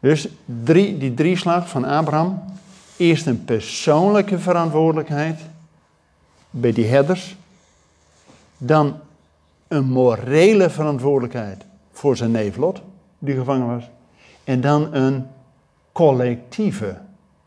Dus 0.00 0.28
drie, 0.64 0.98
die 0.98 1.14
drieslag 1.14 1.68
van 1.68 1.84
Abraham. 1.84 2.42
Eerst 2.98 3.26
een 3.26 3.44
persoonlijke 3.44 4.38
verantwoordelijkheid 4.38 5.40
bij 6.50 6.72
die 6.72 6.86
herders. 6.86 7.36
Dan 8.56 9.00
een 9.68 9.84
morele 9.84 10.70
verantwoordelijkheid 10.70 11.64
voor 11.92 12.16
zijn 12.16 12.30
neef 12.30 12.56
Lot, 12.56 12.80
die 13.18 13.34
gevangen 13.34 13.66
was. 13.66 13.84
En 14.44 14.60
dan 14.60 14.94
een 14.94 15.26
collectieve 15.92 16.98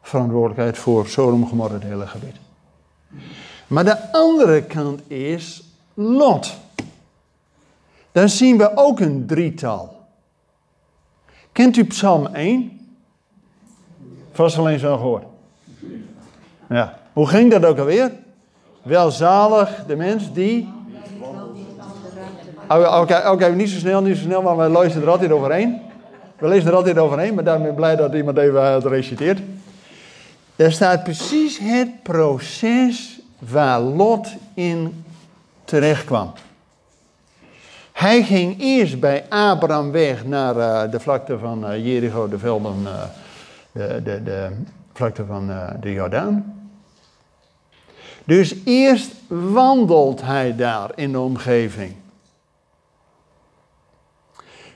verantwoordelijkheid 0.02 0.78
voor 0.78 1.08
Sodom, 1.08 1.48
Gomorra, 1.48 1.80
hele 1.80 2.08
gebied. 2.08 2.36
Maar 3.68 3.84
de 3.84 4.12
andere 4.12 4.64
kant 4.64 5.10
is 5.10 5.64
Lot. 5.94 6.54
Dan 8.12 8.30
zien 8.30 8.58
we 8.58 8.78
ook 8.78 9.00
een 9.00 9.26
drietal. 9.26 10.00
Kent 11.52 11.78
u 11.78 11.86
Psalm 11.86 12.26
1? 12.26 12.80
Vast 14.32 14.58
alleen 14.58 14.80
zo 14.80 14.98
gehoord. 14.98 15.31
Ja. 16.70 16.98
Hoe 17.14 17.28
ging 17.28 17.52
dat 17.52 17.66
ook 17.66 17.78
alweer? 17.78 18.12
Welzalig 18.82 19.84
de 19.88 19.96
mens 19.96 20.34
die 20.34 20.70
Oké, 22.78 23.30
oké, 23.30 23.50
niet 23.56 23.70
zo 23.70 23.78
snel, 23.78 24.02
niet 24.02 24.18
zo 24.18 24.24
snel, 24.24 24.42
maar 24.42 24.58
we 24.58 24.80
lezen 24.80 25.02
er 25.02 25.10
altijd 25.10 25.32
overheen. 25.32 25.82
We 26.38 26.48
lezen 26.48 26.70
er 26.70 26.76
altijd 26.76 26.98
overheen, 26.98 27.34
maar 27.34 27.44
daarom 27.44 27.62
ben 27.62 27.72
ik 27.72 27.78
blij 27.78 27.96
dat 27.96 28.14
iemand 28.14 28.38
even 28.38 28.74
het 28.74 28.86
reciteert. 28.86 29.40
Daar 30.56 30.72
staat 30.72 31.04
precies 31.04 31.60
het 31.62 32.04
proces 32.04 33.20
waar 33.40 33.80
Lot 33.80 34.28
in 34.54 35.04
terecht 35.64 36.06
kwam. 36.06 36.32
Hij 37.92 38.24
ging 38.24 38.62
eerst 38.62 39.00
bij 39.00 39.26
Abraham 39.30 39.92
weg 39.92 40.26
naar 40.26 40.56
uh, 40.56 40.92
de 40.92 41.00
vlakte 41.00 41.38
van 41.38 41.72
uh, 41.72 41.86
Jericho, 41.86 42.28
de 42.28 42.40
velden, 42.40 42.84
de, 43.72 44.02
de, 44.04 44.24
de 44.24 44.50
vlakte 44.94 45.26
van 45.26 45.48
de 45.80 45.92
Jordaan. 45.92 46.60
Dus 48.24 48.56
eerst 48.66 49.12
wandelt 49.28 50.22
hij 50.22 50.56
daar 50.56 50.92
in 50.96 51.12
de 51.12 51.20
omgeving. 51.20 51.96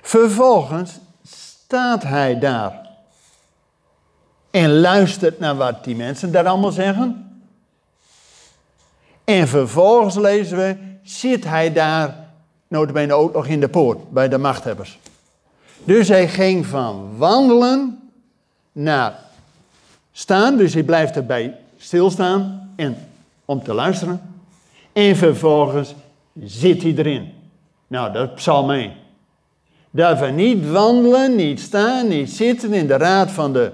Vervolgens 0.01 0.99
staat 1.23 2.03
hij 2.03 2.39
daar 2.39 2.89
en 4.51 4.79
luistert 4.79 5.39
naar 5.39 5.55
wat 5.55 5.83
die 5.83 5.95
mensen 5.95 6.31
daar 6.31 6.47
allemaal 6.47 6.71
zeggen. 6.71 7.39
En 9.23 9.47
vervolgens 9.47 10.15
lezen 10.15 10.57
we, 10.57 10.77
zit 11.03 11.43
hij 11.43 11.73
daar, 11.73 12.27
notabene 12.67 13.13
ook 13.13 13.33
nog 13.33 13.47
in 13.47 13.59
de 13.59 13.69
poort, 13.69 14.11
bij 14.11 14.27
de 14.29 14.37
machthebbers. 14.37 14.99
Dus 15.83 16.07
hij 16.07 16.27
ging 16.27 16.65
van 16.65 17.17
wandelen 17.17 18.09
naar 18.71 19.24
staan, 20.17 20.57
dus 20.57 20.73
hij 20.73 20.83
blijft 20.83 21.15
erbij 21.15 21.57
stilstaan 21.77 22.71
en 22.75 22.97
om 23.45 23.63
te 23.63 23.73
luisteren. 23.73 24.21
En 24.93 25.15
vervolgens 25.15 25.95
zit 26.43 26.81
hij 26.81 26.93
erin. 26.95 27.33
Nou, 27.87 28.13
dat 28.13 28.29
is 28.29 28.35
Psalm 28.35 28.71
1 28.71 28.93
dat 29.91 30.19
we 30.19 30.25
niet 30.25 30.69
wandelen, 30.69 31.35
niet 31.35 31.59
staan, 31.59 32.07
niet 32.07 32.29
zitten 32.29 32.73
in 32.73 32.87
de 32.87 32.97
raad 32.97 33.31
van 33.31 33.53
de 33.53 33.71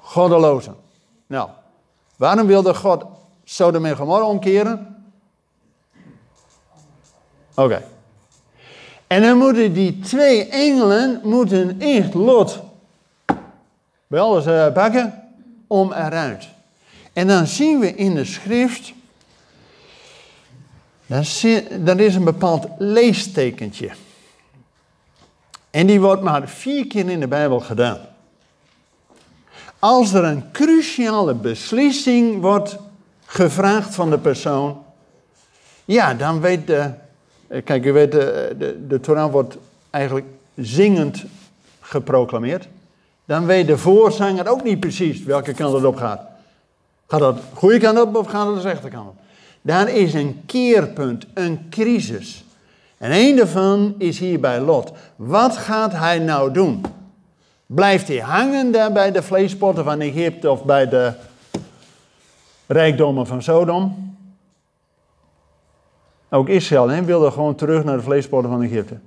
goddelozen. 0.00 0.74
Nou, 1.26 1.48
waarom 2.16 2.46
wilde 2.46 2.74
God 2.74 3.04
Sodom 3.44 3.84
en 3.84 3.96
Gomorra 3.96 4.24
omkeren? 4.24 5.04
Oké. 7.54 7.82
En 9.06 9.22
dan 9.22 9.38
moeten 9.38 9.72
die 9.72 9.98
twee 9.98 10.48
engelen 10.48 11.20
moeten 11.22 11.80
echt 11.80 12.14
Lot 12.14 12.60
bij 14.06 14.20
alles 14.20 14.46
uh, 14.46 14.72
pakken 14.72 15.25
om 15.66 15.92
eruit. 15.92 16.48
En 17.12 17.26
dan 17.26 17.46
zien 17.46 17.78
we 17.78 17.94
in 17.94 18.14
de 18.14 18.24
schrift, 18.24 18.92
dan 21.78 21.98
is 21.98 22.14
een 22.14 22.24
bepaald 22.24 22.66
leestekentje. 22.78 23.90
En 25.70 25.86
die 25.86 26.00
wordt 26.00 26.22
maar 26.22 26.48
vier 26.48 26.86
keer 26.86 27.10
in 27.10 27.20
de 27.20 27.28
Bijbel 27.28 27.60
gedaan. 27.60 27.98
Als 29.78 30.12
er 30.12 30.24
een 30.24 30.50
cruciale 30.52 31.34
beslissing 31.34 32.40
wordt 32.40 32.76
gevraagd 33.24 33.94
van 33.94 34.10
de 34.10 34.18
persoon, 34.18 34.84
ja, 35.84 36.14
dan 36.14 36.40
weet 36.40 36.66
de. 36.66 36.90
Kijk, 37.64 37.84
u 37.84 37.92
weet, 37.92 38.12
de, 38.12 38.54
de, 38.58 38.86
de 38.86 39.00
Torah 39.00 39.32
wordt 39.32 39.56
eigenlijk 39.90 40.26
zingend 40.54 41.24
geproclameerd. 41.80 42.68
Dan 43.26 43.46
weet 43.46 43.66
de 43.66 43.78
voorzanger 43.78 44.48
ook 44.48 44.62
niet 44.62 44.80
precies 44.80 45.22
welke 45.22 45.52
kant 45.52 45.74
het 45.74 45.84
op 45.84 45.96
gaat. 45.96 46.20
Gaat 47.06 47.20
dat 47.20 47.36
de 47.36 47.42
goede 47.54 47.78
kant 47.78 48.00
op 48.00 48.16
of 48.16 48.26
gaat 48.26 48.46
het 48.46 48.56
de 48.56 48.68
rechterkant 48.68 49.08
op? 49.08 49.16
Daar 49.62 49.88
is 49.88 50.14
een 50.14 50.42
keerpunt, 50.46 51.26
een 51.34 51.66
crisis. 51.70 52.44
En 52.98 53.12
een 53.12 53.36
daarvan 53.36 53.94
is 53.98 54.18
hier 54.18 54.40
bij 54.40 54.60
Lot. 54.60 54.92
Wat 55.16 55.56
gaat 55.56 55.92
hij 55.92 56.18
nou 56.18 56.52
doen? 56.52 56.84
Blijft 57.66 58.08
hij 58.08 58.18
hangen 58.18 58.72
daar 58.72 58.92
bij 58.92 59.12
de 59.12 59.22
vleespotten 59.22 59.84
van 59.84 60.00
Egypte 60.00 60.50
of 60.50 60.64
bij 60.64 60.88
de 60.88 61.12
rijkdommen 62.66 63.26
van 63.26 63.42
Sodom? 63.42 64.16
Ook 66.30 66.48
Israël 66.48 66.88
hè, 66.88 67.04
wilde 67.04 67.30
gewoon 67.30 67.54
terug 67.54 67.84
naar 67.84 67.96
de 67.96 68.02
vleespotten 68.02 68.50
van 68.50 68.62
Egypte. 68.62 68.98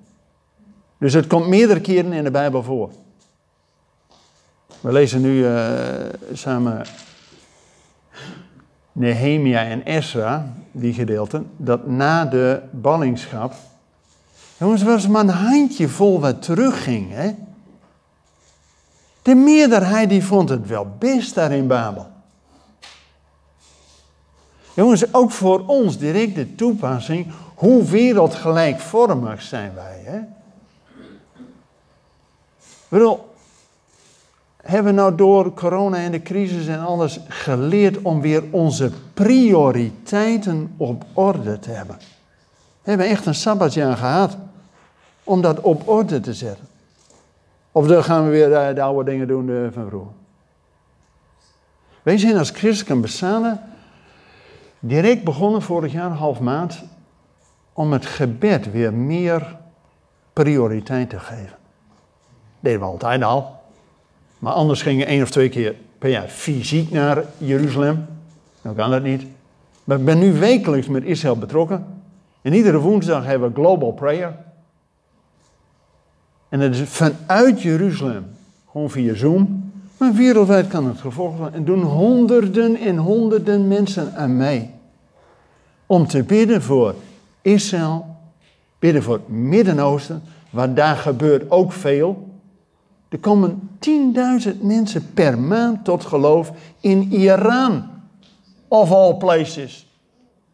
Dus 0.98 1.14
het 1.14 1.28
komt 1.28 1.48
meerdere 1.48 1.82
keren 1.82 2.14
in 2.14 2.24
de 2.24 2.32
Bijbel 2.32 2.64
voor. 2.64 2.90
We 4.82 4.92
lezen 4.92 5.22
nu 5.22 5.46
uh, 5.46 5.54
samen 6.34 6.86
Nehemia 8.92 9.64
en 9.64 9.86
Esra, 9.86 10.54
die 10.72 10.94
gedeelten, 10.94 11.52
dat 11.58 11.88
na 11.88 12.26
de 12.26 12.62
ballingschap. 12.72 13.54
Jongens, 14.58 14.84
was 14.84 15.08
maar 15.08 15.22
een 15.22 15.30
handje 15.30 15.90
vol 15.90 16.20
wat 16.20 16.42
terugging. 16.42 17.12
Hè? 17.12 17.36
De 19.22 19.36
meerderheid 19.36 20.10
die 20.10 20.24
vond 20.24 20.50
het 20.50 20.68
wel 20.68 20.88
best 21.00 21.36
daar 21.36 21.52
in 21.52 21.68
Babel. 21.68 22.08
Jongens, 24.74 25.14
ook 25.14 25.32
voor 25.32 25.66
ons 25.66 25.98
direct 25.98 26.36
de 26.36 26.56
toepassing. 26.56 27.28
Hoe 27.56 27.84
wereldgelijkvormig 27.84 29.42
zijn 29.42 29.74
wij? 29.74 30.02
Hè? 30.04 30.20
bedoel, 32.88 33.29
hebben 34.64 34.96
we 34.96 35.00
nou 35.00 35.16
door 35.16 35.54
corona 35.54 35.98
en 35.98 36.12
de 36.12 36.22
crisis 36.22 36.68
en 36.68 36.80
alles 36.80 37.20
geleerd 37.28 38.02
om 38.02 38.22
weer 38.22 38.44
onze 38.52 38.92
prioriteiten 39.14 40.74
op 40.78 41.06
orde 41.14 41.60
te 41.60 41.72
hebben? 41.72 41.98
We 42.82 42.90
hebben 42.90 43.08
echt 43.08 43.26
een 43.26 43.36
sabbatjaar 43.36 43.98
gehad 43.98 44.38
om 45.24 45.42
dat 45.42 45.60
op 45.60 45.88
orde 45.88 46.20
te 46.20 46.34
zetten. 46.34 46.68
Of 47.72 47.88
dan 47.88 48.04
gaan 48.04 48.24
we 48.24 48.30
weer 48.30 48.54
eh, 48.54 48.76
de 48.76 48.82
oude 48.82 49.12
dingen 49.12 49.28
doen 49.28 49.50
eh, 49.50 49.56
van 49.72 49.88
vroeger. 49.88 50.12
Wij 52.04 52.18
zijn 52.18 52.38
als 52.38 52.50
christelijke 52.50 53.00
besanen 53.00 53.62
direct 54.80 55.24
begonnen 55.24 55.62
vorig 55.62 55.92
jaar, 55.92 56.10
half 56.10 56.40
maand, 56.40 56.84
om 57.74 57.92
het 57.92 58.06
gebed 58.06 58.72
weer 58.72 58.94
meer 58.94 59.58
prioriteit 60.34 61.10
te 61.10 61.20
geven. 61.20 61.50
Dat 61.50 62.60
deden 62.60 62.80
we 62.80 62.86
altijd 62.86 63.24
al. 63.24 63.59
Maar 64.40 64.54
anders 64.54 64.82
gingen 64.82 65.08
één 65.08 65.22
of 65.22 65.30
twee 65.30 65.50
keer 65.50 65.76
per 65.98 66.10
jaar 66.10 66.28
fysiek 66.28 66.92
naar 66.92 67.24
Jeruzalem. 67.38 68.06
Nou 68.62 68.76
kan 68.76 68.92
dat 68.92 69.04
niet. 69.04 69.26
Maar 69.84 69.98
ik 69.98 70.06
ben 70.06 70.20
nu 70.20 70.34
wekelijks 70.34 70.88
met 70.88 71.04
Israël 71.04 71.38
betrokken. 71.38 71.86
En 72.42 72.54
iedere 72.54 72.80
woensdag 72.80 73.26
hebben 73.26 73.50
we 73.50 73.56
Global 73.56 73.92
Prayer. 73.92 74.36
En 76.50 76.60
dat 76.60 76.72
is 76.72 76.82
vanuit 76.82 77.62
Jeruzalem, 77.62 78.26
gewoon 78.72 78.90
via 78.90 79.14
Zoom. 79.14 79.72
Maar 79.98 80.14
wereldwijd 80.14 80.68
kan 80.68 80.86
het 80.86 81.00
gevolg 81.00 81.38
zijn. 81.38 81.54
En 81.54 81.66
doen 81.66 81.82
honderden 81.82 82.76
en 82.76 82.98
honderden 82.98 83.68
mensen 83.68 84.16
aan 84.16 84.38
mij. 84.38 84.74
Om 85.86 86.08
te 86.08 86.24
bidden 86.24 86.62
voor 86.62 86.96
Israël, 87.42 88.16
bidden 88.80 89.04
voor 89.04 89.14
het 89.14 89.28
Midden-Oosten, 89.28 90.22
waar 90.50 90.74
daar 90.74 90.96
gebeurt 90.96 91.52
ook 91.52 91.72
veel. 91.72 92.29
Er 93.10 93.20
komen 93.20 93.70
10.000 94.46 94.62
mensen 94.62 95.14
per 95.14 95.40
maand 95.40 95.86
tot 95.86 96.06
geloof 96.06 96.52
in 96.80 97.12
Iran. 97.12 97.84
Of 98.68 98.92
all 98.92 99.14
places. 99.14 99.88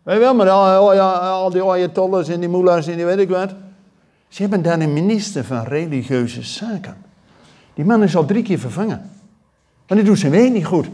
Weet 0.03 0.15
je 0.15 0.21
wel, 0.21 0.35
maar 0.35 0.49
al, 0.49 0.91
al 1.01 1.49
die 1.49 1.63
ayatollahs 1.63 2.27
en 2.27 2.39
die 2.39 2.49
mullahs 2.49 2.87
en 2.87 2.95
die 2.95 3.05
weet 3.05 3.17
ik 3.17 3.29
wat. 3.29 3.53
Ze 4.27 4.41
hebben 4.41 4.61
daar 4.61 4.79
een 4.79 4.93
minister 4.93 5.43
van 5.43 5.63
religieuze 5.63 6.43
zaken. 6.43 6.97
Die 7.73 7.85
man 7.85 8.03
is 8.03 8.15
al 8.15 8.25
drie 8.25 8.43
keer 8.43 8.59
vervangen. 8.59 9.09
Maar 9.87 9.97
die 9.97 10.05
doet 10.05 10.19
zijn 10.19 10.31
werk 10.31 10.51
niet 10.51 10.65
goed. 10.65 10.87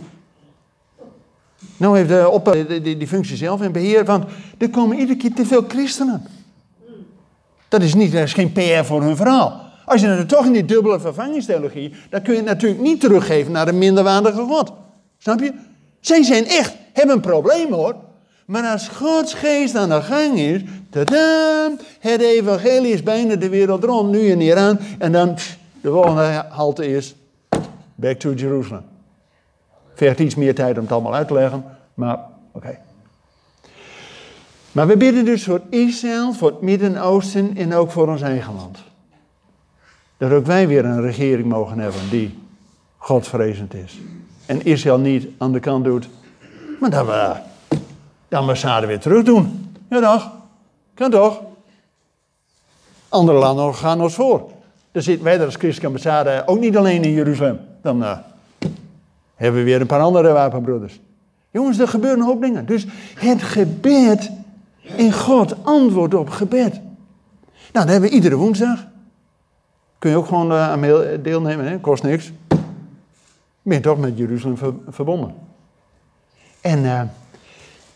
Nou 1.78 1.97
heeft 1.97 2.10
de 2.10 2.30
op, 2.30 2.54
die, 2.54 2.82
die, 2.82 2.97
die 2.97 3.08
functie 3.08 3.38
zelf 3.38 3.62
in 3.62 3.71
beheer, 3.71 4.06
want 4.06 4.26
er 4.58 4.69
komen 4.69 4.97
iedere 4.97 5.17
keer 5.17 5.34
te 5.34 5.45
veel 5.45 5.65
christenen. 5.67 6.26
Dat 7.67 7.82
is, 7.82 7.93
niet, 7.93 8.12
dat 8.12 8.21
is 8.21 8.34
geen 8.34 8.52
PR 8.52 8.84
voor 8.84 9.02
hun 9.02 9.15
verhaal. 9.15 9.70
Als 9.91 10.01
je 10.01 10.08
dan 10.08 10.25
toch 10.25 10.45
in 10.45 10.51
die 10.51 10.65
dubbele 10.65 10.99
vervangingstheologie, 10.99 11.93
dan 12.10 12.21
kun 12.21 12.34
je 12.34 12.39
het 12.39 12.47
natuurlijk 12.47 12.82
niet 12.82 12.99
teruggeven 12.99 13.51
naar 13.51 13.67
een 13.67 13.77
minderwaardige 13.77 14.41
God. 14.41 14.71
Snap 15.17 15.39
je? 15.39 15.54
Zij 15.99 16.23
zijn 16.23 16.45
echt, 16.47 16.75
hebben 16.93 17.15
een 17.15 17.21
probleem 17.21 17.73
hoor. 17.73 17.95
Maar 18.45 18.71
als 18.71 18.88
Gods 18.88 19.34
geest 19.34 19.75
aan 19.75 19.89
de 19.89 20.01
gang 20.01 20.39
is, 20.39 20.62
tada, 20.89 21.71
het 21.99 22.21
evangelie 22.21 22.93
is 22.93 23.04
bijna 23.04 23.36
de 23.36 23.49
wereld 23.49 23.84
rond, 23.84 24.12
nu 24.12 24.19
in 24.19 24.41
Iran, 24.41 24.80
en 24.99 25.12
dan 25.12 25.38
de 25.82 25.89
volgende 25.89 26.45
halte 26.49 26.88
is 26.88 27.15
back 27.95 28.19
to 28.19 28.34
Jerusalem. 28.34 28.84
Vergt 29.93 30.19
iets 30.19 30.36
meer 30.36 30.56
tijd 30.56 30.75
om 30.77 30.84
het 30.84 30.91
allemaal 30.91 31.15
uit 31.15 31.27
te 31.27 31.34
leggen, 31.34 31.63
maar 31.93 32.19
oké. 32.51 32.77
Maar 34.71 34.88
we 34.88 34.97
bidden 34.97 35.25
dus 35.25 35.43
voor 35.43 35.62
Israël, 35.69 36.34
voor 36.34 36.49
het 36.49 36.62
Midden-Oosten 36.62 37.58
en 37.58 37.73
ook 37.73 37.91
voor 37.91 38.08
ons 38.08 38.21
eigen 38.21 38.56
land. 38.56 38.89
Dat 40.21 40.31
ook 40.31 40.45
wij 40.45 40.67
weer 40.67 40.86
een 40.86 41.01
regering 41.01 41.47
mogen 41.47 41.79
hebben 41.79 42.01
die 42.10 42.38
godvrezend 42.97 43.73
is. 43.73 43.99
En 44.45 44.65
Israël 44.65 44.99
niet 44.99 45.27
aan 45.38 45.51
de 45.51 45.60
kant 45.60 45.84
doet, 45.84 46.10
maar 46.79 46.89
dat 46.89 47.05
we 47.05 47.34
de 48.27 48.36
ambassade 48.36 48.88
weer 48.88 48.99
terug 48.99 49.23
doen. 49.23 49.73
Ja 49.89 49.99
toch? 50.01 50.31
Kan 50.93 51.12
toch? 51.12 51.41
Andere 53.10 53.38
landen 53.38 53.75
gaan 53.75 54.01
ons 54.01 54.13
voor. 54.13 54.49
Dan 54.91 55.01
zitten 55.01 55.23
wij 55.23 55.45
als 55.45 55.55
christelijke 55.55 55.86
ambassade 55.86 56.43
ook 56.45 56.60
niet 56.60 56.77
alleen 56.77 57.03
in 57.03 57.12
Jeruzalem. 57.12 57.60
Dan 57.81 58.01
uh, 58.01 58.17
hebben 59.36 59.60
we 59.60 59.65
weer 59.65 59.81
een 59.81 59.88
paar 59.88 60.01
andere 60.01 60.31
wapenbroeders. 60.31 60.99
Jongens, 61.51 61.79
er 61.79 61.88
gebeuren 61.88 62.19
een 62.19 62.25
hoop 62.25 62.41
dingen. 62.41 62.65
Dus 62.65 62.86
het 63.15 63.41
gebed 63.41 64.31
in 64.95 65.13
God 65.13 65.55
antwoord 65.63 66.13
op 66.13 66.29
gebed. 66.29 66.73
Nou, 66.73 66.81
dat 67.71 67.89
hebben 67.89 68.10
we 68.10 68.15
iedere 68.15 68.36
woensdag. 68.36 68.89
Kun 70.02 70.10
je 70.10 70.18
ook 70.18 70.26
gewoon 70.26 70.52
uh, 70.52 70.70
aan 70.70 70.82
deelnemen, 71.22 71.66
hè? 71.66 71.80
kost 71.80 72.04
niks. 72.04 72.32
Ben 73.62 73.78
je 73.78 73.80
toch 73.80 73.98
met 73.98 74.18
Jeruzalem 74.18 74.58
verbonden. 74.90 75.34
En 76.62 76.84
uh, 76.84 77.02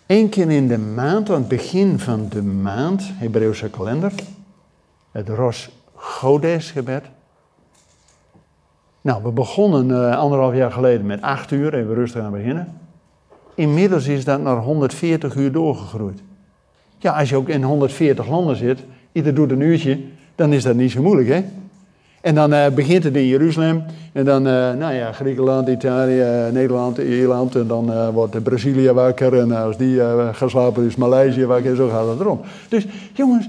één 0.06 0.30
keer 0.30 0.52
in 0.52 0.68
de 0.68 0.78
maand, 0.78 1.30
aan 1.30 1.36
het 1.36 1.48
begin 1.48 2.00
van 2.00 2.28
de 2.30 2.42
maand, 2.42 3.04
Hebreeuwse 3.06 3.70
kalender, 3.70 4.14
het 5.12 5.30
Rosh 5.30 5.68
Godes 5.94 6.72
gebed. 6.72 7.04
Nou, 9.02 9.24
we 9.24 9.32
begonnen 9.32 10.18
anderhalf 10.18 10.56
jaar 10.56 10.72
geleden 10.72 11.06
met 11.06 11.22
acht 11.22 11.52
uur, 11.52 11.74
even 11.74 11.94
rustig 11.94 12.22
aan 12.22 12.32
beginnen. 12.32 12.80
Inmiddels 13.56 14.08
is 14.08 14.26
dat 14.26 14.42
naar 14.42 14.58
140 14.58 15.36
uur 15.36 15.52
doorgegroeid. 15.52 16.22
Ja, 16.98 17.20
als 17.20 17.30
je 17.30 17.36
ook 17.36 17.50
in 17.50 17.64
140 17.64 18.28
landen 18.28 18.56
zit, 18.56 18.80
ieder 19.12 19.36
doet 19.36 19.52
een 19.52 19.62
uurtje, 19.62 20.04
dan 20.36 20.54
is 20.54 20.64
dat 20.64 20.76
niet 20.76 20.92
zo 20.92 21.02
moeilijk, 21.02 21.28
hè? 21.28 21.46
En 22.26 22.36
dan 22.36 22.54
uh, 22.54 22.68
begint 22.68 23.04
het 23.04 23.16
in 23.16 23.28
Jeruzalem. 23.28 23.84
En 24.12 24.26
dan, 24.26 24.48
uh, 24.48 24.74
nou 24.74 24.94
ja, 24.94 25.12
Griekenland, 25.12 25.68
Italië, 25.68 26.20
uh, 26.20 26.48
Nederland, 26.52 26.98
Ierland. 26.98 27.56
En 27.56 27.68
dan 27.68 28.12
wordt 28.12 28.44
Brazilië 28.44 28.92
wakker. 28.92 29.40
En 29.40 29.52
als 29.52 29.78
die 29.78 30.00
gaan 30.32 30.50
slapen 30.50 30.86
is 30.86 30.96
Maleisië 30.96 31.46
wakker. 31.46 31.76
Zo 31.76 31.90
gaat 31.90 32.08
het 32.08 32.20
erom. 32.20 32.42
Dus 32.70 32.86
jongens, 33.14 33.48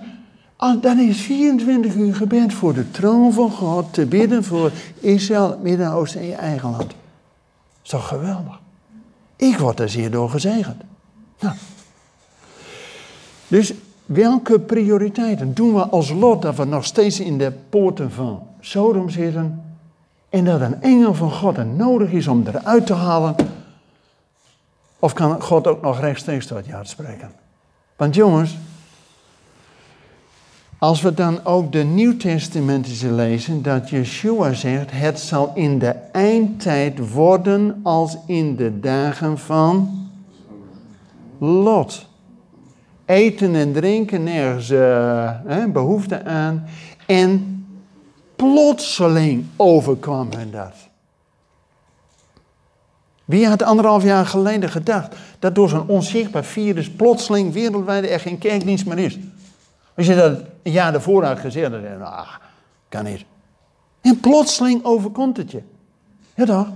dan 0.81 0.99
is 0.99 1.21
24 1.21 1.95
uur 1.95 2.15
gebed 2.15 2.53
voor 2.53 2.75
de 2.75 2.91
troon 2.91 3.33
van 3.33 3.51
God. 3.51 3.93
Te 3.93 4.07
bidden 4.07 4.45
voor 4.45 4.71
Israël, 5.01 5.59
Midden-Oosten 5.63 6.21
en 6.21 6.27
je 6.27 6.35
eigen 6.35 6.71
land. 6.71 6.95
Is 7.85 7.93
geweldig? 7.93 8.61
Ik 9.37 9.59
word 9.59 9.77
daar 9.77 9.89
zeer 9.89 10.11
door 10.11 10.31
gezegend. 10.31 10.83
Nou. 11.41 11.55
Dus 13.49 13.73
welke 14.07 14.61
prioriteiten 14.61 15.55
doen 15.55 15.75
we 15.75 15.83
als 15.83 16.11
lot 16.11 16.43
dat 16.43 16.57
we 16.57 16.65
nog 16.65 16.85
steeds 16.85 17.21
in 17.21 17.39
de 17.39 17.53
poorten 17.71 18.11
van 18.11 18.46
Sodom 18.67 19.11
zitten 19.11 19.63
en 20.29 20.45
dat 20.45 20.61
een 20.61 20.83
engel 20.83 21.15
van 21.15 21.31
God 21.31 21.57
er 21.57 21.67
nodig 21.67 22.11
is 22.11 22.27
om 22.27 22.47
eruit 22.47 22.87
te 22.87 22.95
halen? 22.95 23.35
Of 24.99 25.13
kan 25.13 25.43
God 25.43 25.67
ook 25.67 25.83
nog 25.83 26.01
rechtstreeks 26.01 26.47
tot 26.47 26.67
je 26.67 26.73
hart 26.73 26.89
spreken? 26.89 27.33
Want 27.97 28.15
jongens, 28.15 28.57
Als 30.79 31.03
we 31.03 31.15
dan 31.15 31.45
ook 31.45 31.73
de 31.73 31.83
Nieuwtestamentische 31.83 33.13
lezen, 33.13 33.63
dat 33.63 33.91
Yeshua 33.91 34.53
zegt, 34.53 34.91
het 34.91 35.21
zal 35.21 35.53
in 35.55 35.79
de 35.79 35.95
eindtijd 36.13 37.11
worden 37.13 37.81
als 37.83 38.17
in 38.27 38.57
de 38.57 38.81
dagen 38.81 39.39
van 39.39 40.09
Lot. 41.39 42.07
Eten 43.05 43.55
en 43.55 43.73
drinken, 43.73 44.23
nergens 44.23 44.71
uh, 44.71 45.65
behoefte 45.73 46.25
aan. 46.25 46.65
En 47.07 47.56
plotseling 48.37 49.47
overkwam 49.57 50.29
hen 50.31 50.51
dat. 50.51 50.75
Wie 53.25 53.47
had 53.47 53.63
anderhalf 53.63 54.03
jaar 54.03 54.27
geleden 54.27 54.69
gedacht 54.69 55.17
dat 55.39 55.55
door 55.55 55.69
zo'n 55.69 55.89
onzichtbaar 55.89 56.45
virus 56.45 56.91
plotseling 56.91 57.53
wereldwijd 57.53 58.11
er 58.11 58.21
geen 58.21 58.39
kerkdienst 58.39 58.87
meer 58.87 58.99
is? 58.99 59.19
Als 59.97 60.07
je 60.07 60.15
dat 60.15 60.41
een 60.63 60.73
jaar 60.73 60.95
ervoor 60.95 61.25
had 61.25 61.39
gezegd, 61.39 61.71
dan 61.71 61.81
je, 61.81 61.97
nou, 61.99 62.27
kan 62.89 63.05
niet. 63.05 63.25
En 64.01 64.21
plotseling 64.21 64.85
overkomt 64.85 65.37
het 65.37 65.51
je. 65.51 65.63
Ja 66.35 66.45
toch? 66.45 66.69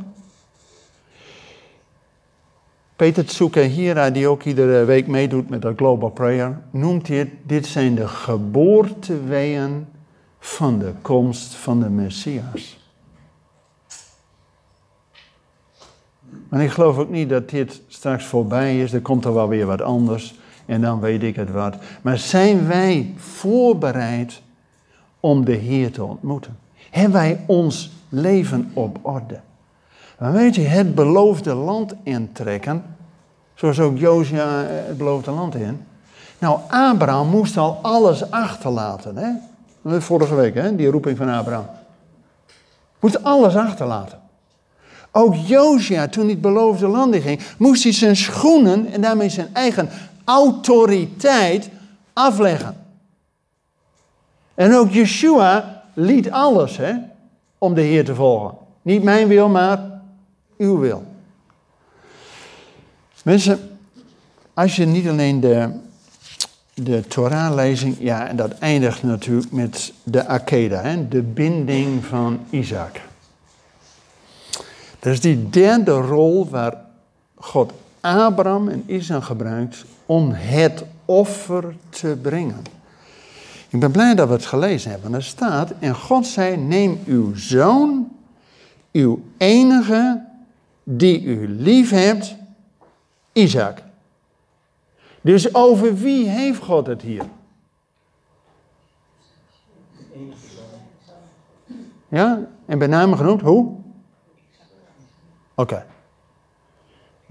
Peter 2.96 3.27
Tsukahira, 3.27 4.11
die 4.11 4.29
ook 4.29 4.42
iedere 4.42 4.85
week 4.85 5.07
meedoet 5.07 5.49
met 5.49 5.62
de 5.62 5.73
Global 5.77 6.11
Prayer, 6.11 6.59
noemt 6.70 7.07
dit, 7.07 7.29
dit 7.42 7.66
zijn 7.66 7.94
de 7.94 8.09
geboorteweeën 8.09 9.87
van 10.40 10.79
de 10.79 10.92
komst 11.03 11.55
van 11.55 11.81
de 11.81 11.88
Messias. 11.88 12.79
Maar 16.48 16.62
ik 16.62 16.70
geloof 16.70 16.98
ook 16.98 17.11
niet 17.11 17.29
dat 17.29 17.50
dit 17.50 17.83
straks 17.88 18.24
voorbij 18.24 18.81
is. 18.81 18.92
Er 18.92 19.00
komt 19.00 19.24
er 19.24 19.35
wel 19.35 19.48
weer 19.48 19.66
wat 19.66 19.83
anders 19.83 20.35
en 20.66 20.81
dan 20.81 21.00
weet 21.00 21.22
ik 21.22 21.37
het 21.37 21.50
wat. 21.50 21.76
Maar 22.03 22.18
zijn 22.18 22.66
wij 22.66 23.14
voorbereid 23.16 24.42
om 25.20 25.44
de 25.44 25.53
Heer 25.53 25.92
te 25.92 26.05
ontmoeten? 26.05 26.59
Hebben 26.90 27.12
wij 27.12 27.44
ons 27.46 27.90
leven 28.09 28.70
op 28.74 28.98
orde? 29.03 29.40
Maar 30.18 30.33
weet 30.33 30.55
je, 30.55 30.61
het 30.61 30.94
beloofde 30.94 31.55
land 31.55 31.94
intrekken, 32.03 32.85
zoals 33.55 33.81
ook 33.81 33.98
Josia 33.98 34.64
het 34.64 34.96
beloofde 34.98 35.31
land 35.31 35.55
in. 35.55 35.87
Nou, 36.38 36.59
Abraham 36.68 37.29
moest 37.29 37.57
al 37.57 37.79
alles 37.83 38.31
achterlaten. 38.31 39.16
Hè? 39.16 39.31
Vorige 39.85 40.35
week, 40.35 40.55
hè? 40.55 40.77
die 40.77 40.90
roeping 40.90 41.16
van 41.16 41.29
Abraham. 41.29 41.66
Moest 43.01 43.25
alles 43.25 43.57
achterlaten. 43.57 44.19
Ook 45.11 45.35
Josia, 45.35 46.09
toen 46.09 46.23
hij 46.23 46.33
het 46.33 46.40
beloofde 46.40 46.87
land 46.87 47.14
in 47.14 47.23
ging, 47.23 47.40
moest 47.59 47.83
hij 47.83 47.93
zijn 47.93 48.16
schoenen 48.16 48.93
en 48.93 49.01
daarmee 49.01 49.29
zijn 49.29 49.49
eigen 49.53 49.88
autoriteit 50.25 51.71
afleggen. 52.12 52.77
En 54.55 54.75
ook 54.75 54.90
Yeshua 54.90 55.83
liet 55.95 56.31
alles 56.31 56.77
hè, 56.77 56.93
om 57.59 57.75
de 57.75 57.81
Heer 57.81 58.05
te 58.05 58.14
volgen. 58.14 58.55
Niet 58.83 59.03
mijn 59.03 59.29
wil, 59.29 59.49
maar 59.49 60.01
uw 60.59 60.79
wil. 60.79 61.05
Mensen, 63.25 63.79
als 64.55 64.77
je 64.77 64.87
niet 64.87 65.09
alleen 65.09 65.40
de, 65.40 65.71
de 66.85 67.07
Torah-lezing, 67.07 67.97
ja, 67.99 68.29
en 68.29 68.37
dat 68.37 68.59
eindigt 68.59 69.03
natuurlijk 69.03 69.53
met 69.53 69.93
de 70.03 70.27
Akeda, 70.27 70.83
hè, 70.83 71.09
de 71.09 71.23
binding 71.23 72.05
van 72.05 72.40
Isaac. 72.51 73.01
Dat 74.99 75.12
is 75.12 75.21
die 75.21 75.49
derde 75.49 75.93
rol 75.93 76.49
waar 76.49 76.75
God 77.35 77.73
Abraham 78.01 78.69
en 78.69 78.83
Isaac 78.87 79.25
gebruikt 79.25 79.85
om 80.07 80.31
het 80.33 80.85
offer 81.05 81.75
te 81.88 82.19
brengen. 82.23 82.62
Ik 83.69 83.81
ben 83.81 83.90
blij 83.90 84.14
dat 84.14 84.29
we 84.29 84.35
het 84.35 84.47
gelezen 84.47 84.90
hebben. 84.90 85.14
Er 85.14 85.23
staat, 85.23 85.73
en 85.79 85.95
God 85.95 86.27
zei, 86.27 86.57
neem 86.57 86.99
uw 87.07 87.35
zoon, 87.35 88.09
uw 88.93 89.23
enige, 89.37 90.25
die 90.85 91.23
u 91.23 91.49
lief 91.49 91.90
hebt, 91.90 92.35
Isaac. 93.33 93.83
Dus 95.20 95.54
over 95.54 95.94
wie 95.94 96.28
heeft 96.28 96.62
God 96.62 96.87
het 96.87 97.02
hier? 97.02 97.24
Ja, 102.09 102.48
en 102.66 102.78
bij 102.78 102.87
name 102.87 103.16
genoemd, 103.16 103.40
hoe? 103.40 103.76
Oké. 105.54 105.87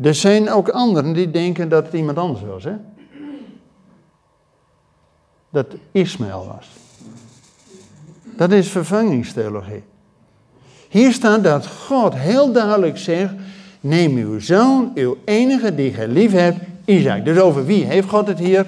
Er 0.01 0.15
zijn 0.15 0.49
ook 0.49 0.69
anderen 0.69 1.13
die 1.13 1.31
denken 1.31 1.69
dat 1.69 1.85
het 1.85 1.93
iemand 1.93 2.17
anders 2.17 2.41
was, 2.41 2.63
hè? 2.63 2.75
Dat 5.49 5.75
Ismaël 5.91 6.47
was. 6.47 6.69
Dat 8.35 8.51
is 8.51 8.69
vervangingstheologie. 8.69 9.83
Hier 10.89 11.13
staat 11.13 11.43
dat 11.43 11.67
God 11.67 12.15
heel 12.15 12.51
duidelijk 12.51 12.97
zegt: 12.97 13.33
Neem 13.79 14.17
uw 14.17 14.39
zoon, 14.39 14.91
uw 14.95 15.17
enige 15.25 15.75
die 15.75 15.93
gij 15.93 16.07
lief 16.07 16.31
hebt, 16.31 16.59
Isaac. 16.89 17.25
Dus 17.25 17.39
over 17.39 17.65
wie 17.65 17.85
heeft 17.85 18.09
God 18.09 18.27
het 18.27 18.39
hier? 18.39 18.67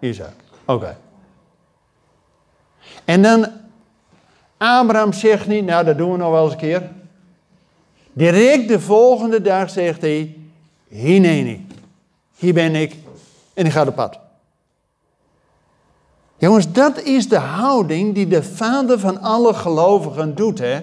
Isaac. 0.00 0.34
Oké. 0.64 0.96
En 3.04 3.22
dan, 3.22 3.46
Abraham 4.56 5.12
zegt 5.12 5.46
niet, 5.46 5.64
nou 5.64 5.84
dat 5.84 5.98
doen 5.98 6.12
we 6.12 6.18
nog 6.18 6.30
wel 6.30 6.44
eens 6.44 6.52
een 6.52 6.58
keer. 6.58 6.90
Direct 8.12 8.68
de 8.68 8.80
volgende 8.80 9.42
dag 9.42 9.70
zegt 9.70 10.00
hij, 10.00 10.36
Hineni, 10.88 11.66
hier 12.36 12.54
ben 12.54 12.74
ik 12.74 12.96
en 13.54 13.66
ik 13.66 13.72
ga 13.72 13.86
op 13.86 13.94
pad. 13.94 14.18
Jongens, 16.36 16.72
dat 16.72 17.02
is 17.02 17.28
de 17.28 17.38
houding 17.38 18.14
die 18.14 18.26
de 18.26 18.42
vader 18.42 18.98
van 18.98 19.20
alle 19.20 19.54
gelovigen 19.54 20.34
doet. 20.34 20.58
Hè? 20.58 20.80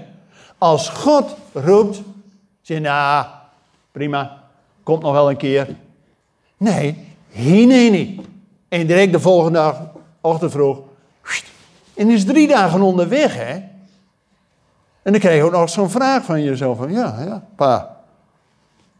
Als 0.58 0.90
God 0.90 1.36
roept, 1.54 2.02
zeg 2.62 2.80
nou, 2.80 3.26
prima, 3.92 4.44
komt 4.84 5.02
nog 5.02 5.12
wel 5.12 5.30
een 5.30 5.38
keer. 5.38 5.76
Nee, 6.58 7.16
hineni. 7.30 8.22
En 8.68 8.88
direct 8.88 9.12
de 9.12 9.20
volgende 9.20 9.58
dag, 9.60 9.82
ochtend 10.22 10.52
vroeg, 10.52 10.80
en 11.94 12.10
is 12.10 12.26
drie 12.26 12.48
dagen 12.48 12.82
onderweg, 12.82 13.36
hè? 13.36 13.54
En 15.02 15.12
dan 15.14 15.20
krijg 15.20 15.36
je 15.38 15.44
ook 15.44 15.52
nog 15.52 15.70
zo'n 15.70 15.90
vraag 15.90 16.24
van 16.24 16.44
jezelf: 16.44 16.78
van, 16.78 16.92
ja, 16.92 17.24
ja, 17.26 17.44
pa, 17.56 17.98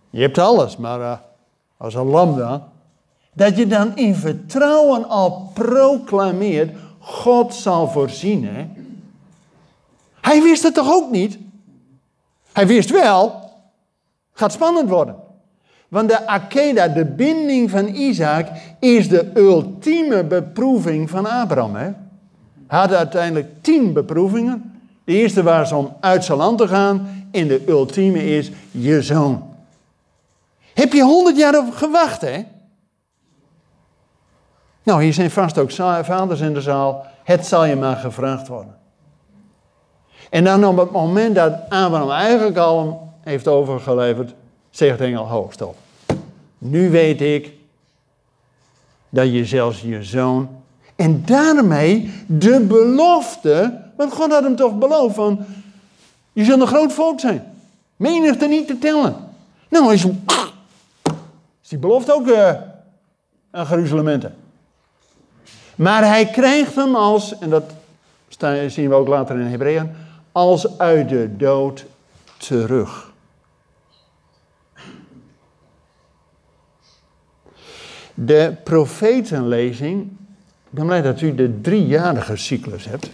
je 0.10 0.22
hebt 0.22 0.38
alles, 0.38 0.78
maar 0.78 1.00
uh, 1.00 1.18
als 1.78 1.94
een 1.94 2.06
lam 2.06 2.38
dan. 2.38 2.64
Dat 3.34 3.58
je 3.58 3.68
dan 3.68 3.96
in 3.96 4.16
vertrouwen 4.16 5.10
al 5.10 5.52
proclameert: 5.54 6.78
God 7.00 7.54
zal 7.54 7.88
voorzien. 7.88 8.46
Hè? 8.48 8.68
Hij 10.22 10.42
wist 10.42 10.64
het 10.64 10.74
toch 10.74 10.92
ook 10.92 11.12
niet? 11.12 11.38
Hij 12.54 12.68
wist 12.68 12.90
wel, 12.90 13.52
gaat 14.34 14.52
spannend 14.52 14.90
worden. 14.90 15.16
Want 15.88 16.10
de 16.10 16.28
Akeda, 16.28 16.88
de 16.88 17.06
binding 17.06 17.70
van 17.70 17.88
Isaac, 17.88 18.48
is 18.80 19.10
de 19.10 19.32
ultieme 19.36 20.24
beproeving 20.24 21.10
van 21.10 21.26
Abraham. 21.26 21.76
Hè? 21.76 21.90
Hij 22.68 22.80
had 22.80 22.94
uiteindelijk 22.94 23.48
tien 23.62 23.94
beproevingen. 23.94 24.80
De 25.04 25.14
eerste 25.14 25.44
was 25.44 25.72
om 25.72 25.96
uit 26.00 26.24
zijn 26.24 26.38
land 26.38 26.58
te 26.58 26.68
gaan. 26.68 27.28
En 27.32 27.48
de 27.48 27.64
ultieme 27.68 28.26
is 28.26 28.52
je 28.72 29.02
zoon. 29.02 29.56
Heb 30.74 30.94
je 30.94 31.04
honderd 31.04 31.38
jaar 31.38 31.58
op 31.58 31.72
gewacht, 31.72 32.22
hè? 32.22 32.44
Nou, 34.84 35.04
hier 35.04 35.14
zijn 35.14 35.32
vast 35.32 35.58
ook 35.58 35.72
vaders 35.72 36.40
in 36.40 36.54
de 36.54 36.62
zaal. 36.62 37.06
Het 37.24 37.46
zal 37.46 37.66
je 37.66 37.76
maar 37.76 37.96
gevraagd 37.96 38.48
worden. 38.48 38.76
En 40.30 40.44
dan 40.44 40.66
op 40.66 40.78
het 40.78 40.92
moment 40.92 41.36
dat 41.36 41.54
Abraham 41.70 42.12
eigenlijk 42.12 42.58
al 42.58 43.12
heeft 43.22 43.48
overgeleverd, 43.48 44.34
zegt 44.78 45.02
engel, 45.02 45.28
ho, 45.28 45.48
stop. 45.52 45.76
Nu 46.58 46.90
weet 46.90 47.22
ik 47.22 47.52
dat 49.10 49.32
je 49.32 49.46
zelfs 49.46 49.82
je 49.82 50.04
zoon 50.04 50.50
en 50.96 51.26
daarmee 51.26 52.12
de 52.28 52.66
belofte 52.68 53.86
want 53.98 54.14
God 54.14 54.32
had 54.32 54.44
hem 54.44 54.56
toch 54.56 54.78
beloofd 54.78 55.16
van, 55.16 55.46
je 56.34 56.44
zult 56.44 56.62
een 56.62 56.68
groot 56.68 56.94
volk 56.94 57.20
zijn. 57.20 57.54
Menigte 57.96 58.48
niet 58.48 58.68
te 58.68 58.78
tellen. 58.78 59.16
Nou, 59.70 59.94
is, 59.94 60.06
is 61.62 61.70
die 61.70 61.78
belofte 61.78 62.14
ook 62.14 62.28
uh, 62.28 62.54
een 63.52 63.66
geruzelementen. 63.66 64.36
Maar 65.76 66.06
hij 66.06 66.26
krijgt 66.26 66.76
hem 66.76 66.96
als, 66.96 67.40
en 67.40 67.50
dat 67.50 67.64
zien 68.68 68.90
we 68.90 68.96
ook 68.96 69.08
later 69.08 69.40
in 69.40 69.46
Hebreeën, 69.46 69.92
als 70.32 70.78
uit 70.78 71.10
de 71.10 71.36
dood 71.38 71.86
terug. 72.38 73.07
De 78.20 78.56
profetenlezing, 78.64 80.02
ik 80.02 80.70
ben 80.70 80.86
blij 80.86 81.02
dat 81.02 81.22
u 81.22 81.36
de 81.36 81.62
driejarige 81.62 82.36
cyclus 82.36 82.86
hebt. 82.86 83.10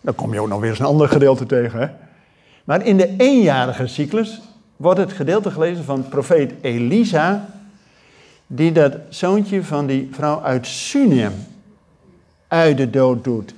Dan 0.00 0.14
kom 0.14 0.32
je 0.32 0.40
ook 0.40 0.48
nog 0.48 0.60
weer 0.60 0.70
eens 0.70 0.78
een 0.78 0.84
ander 0.84 1.08
gedeelte 1.08 1.46
tegen. 1.46 1.80
Hè? 1.80 1.86
Maar 2.64 2.86
in 2.86 2.96
de 2.96 3.14
eenjarige 3.16 3.86
cyclus 3.86 4.40
wordt 4.76 5.00
het 5.00 5.12
gedeelte 5.12 5.50
gelezen 5.50 5.84
van 5.84 6.08
profeet 6.08 6.52
Elisa, 6.60 7.48
die 8.46 8.72
dat 8.72 8.96
zoontje 9.08 9.64
van 9.64 9.86
die 9.86 10.08
vrouw 10.12 10.42
uit 10.42 10.66
Sunem 10.66 11.32
uit 12.48 12.76
de 12.76 12.90
dood 12.90 13.24
doet 13.24 13.54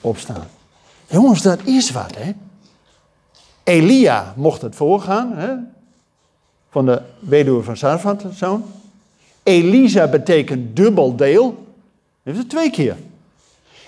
opstaan. 0.00 0.46
Jongens, 1.06 1.42
dat 1.42 1.64
is 1.64 1.90
wat, 1.90 2.16
hè? 2.16 2.32
Elia 3.64 4.32
mocht 4.36 4.62
het 4.62 4.74
voorgaan, 4.74 5.32
hè? 5.32 5.54
van 6.70 6.86
de 6.86 7.02
weduwe 7.18 7.62
van 7.62 7.76
Sarfat, 7.76 8.24
zoon. 8.32 8.64
Elisa 9.42 10.08
betekent 10.08 10.76
dubbel 10.76 11.16
deel. 11.16 11.66
heeft 12.22 12.38
het 12.38 12.50
twee 12.50 12.70
keer. 12.70 12.96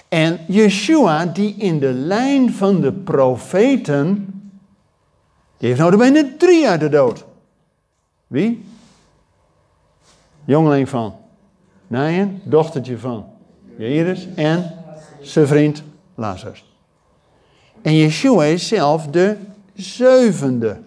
En 0.08 0.40
Yeshua, 0.48 1.26
die 1.26 1.54
in 1.58 1.78
de 1.78 1.92
lijn 1.92 2.52
van 2.52 2.80
de 2.80 2.92
profeten, 2.92 4.34
die 5.56 5.68
heeft 5.68 5.80
nou 5.80 5.96
bijna 5.96 6.24
drie 6.38 6.68
uit 6.68 6.80
de 6.80 6.88
dood. 6.88 7.24
Wie? 8.26 8.64
Jongeling 10.44 10.88
van 10.88 11.16
Naien, 11.86 12.40
dochtertje 12.44 12.98
van 12.98 13.26
Jairus 13.76 14.28
en 14.34 14.74
zijn 15.20 15.46
vriend 15.46 15.82
Lazarus. 16.14 16.64
En 17.82 17.94
Yeshua 17.94 18.44
is 18.44 18.68
zelf 18.68 19.06
de 19.06 19.36
zevende. 19.74 20.78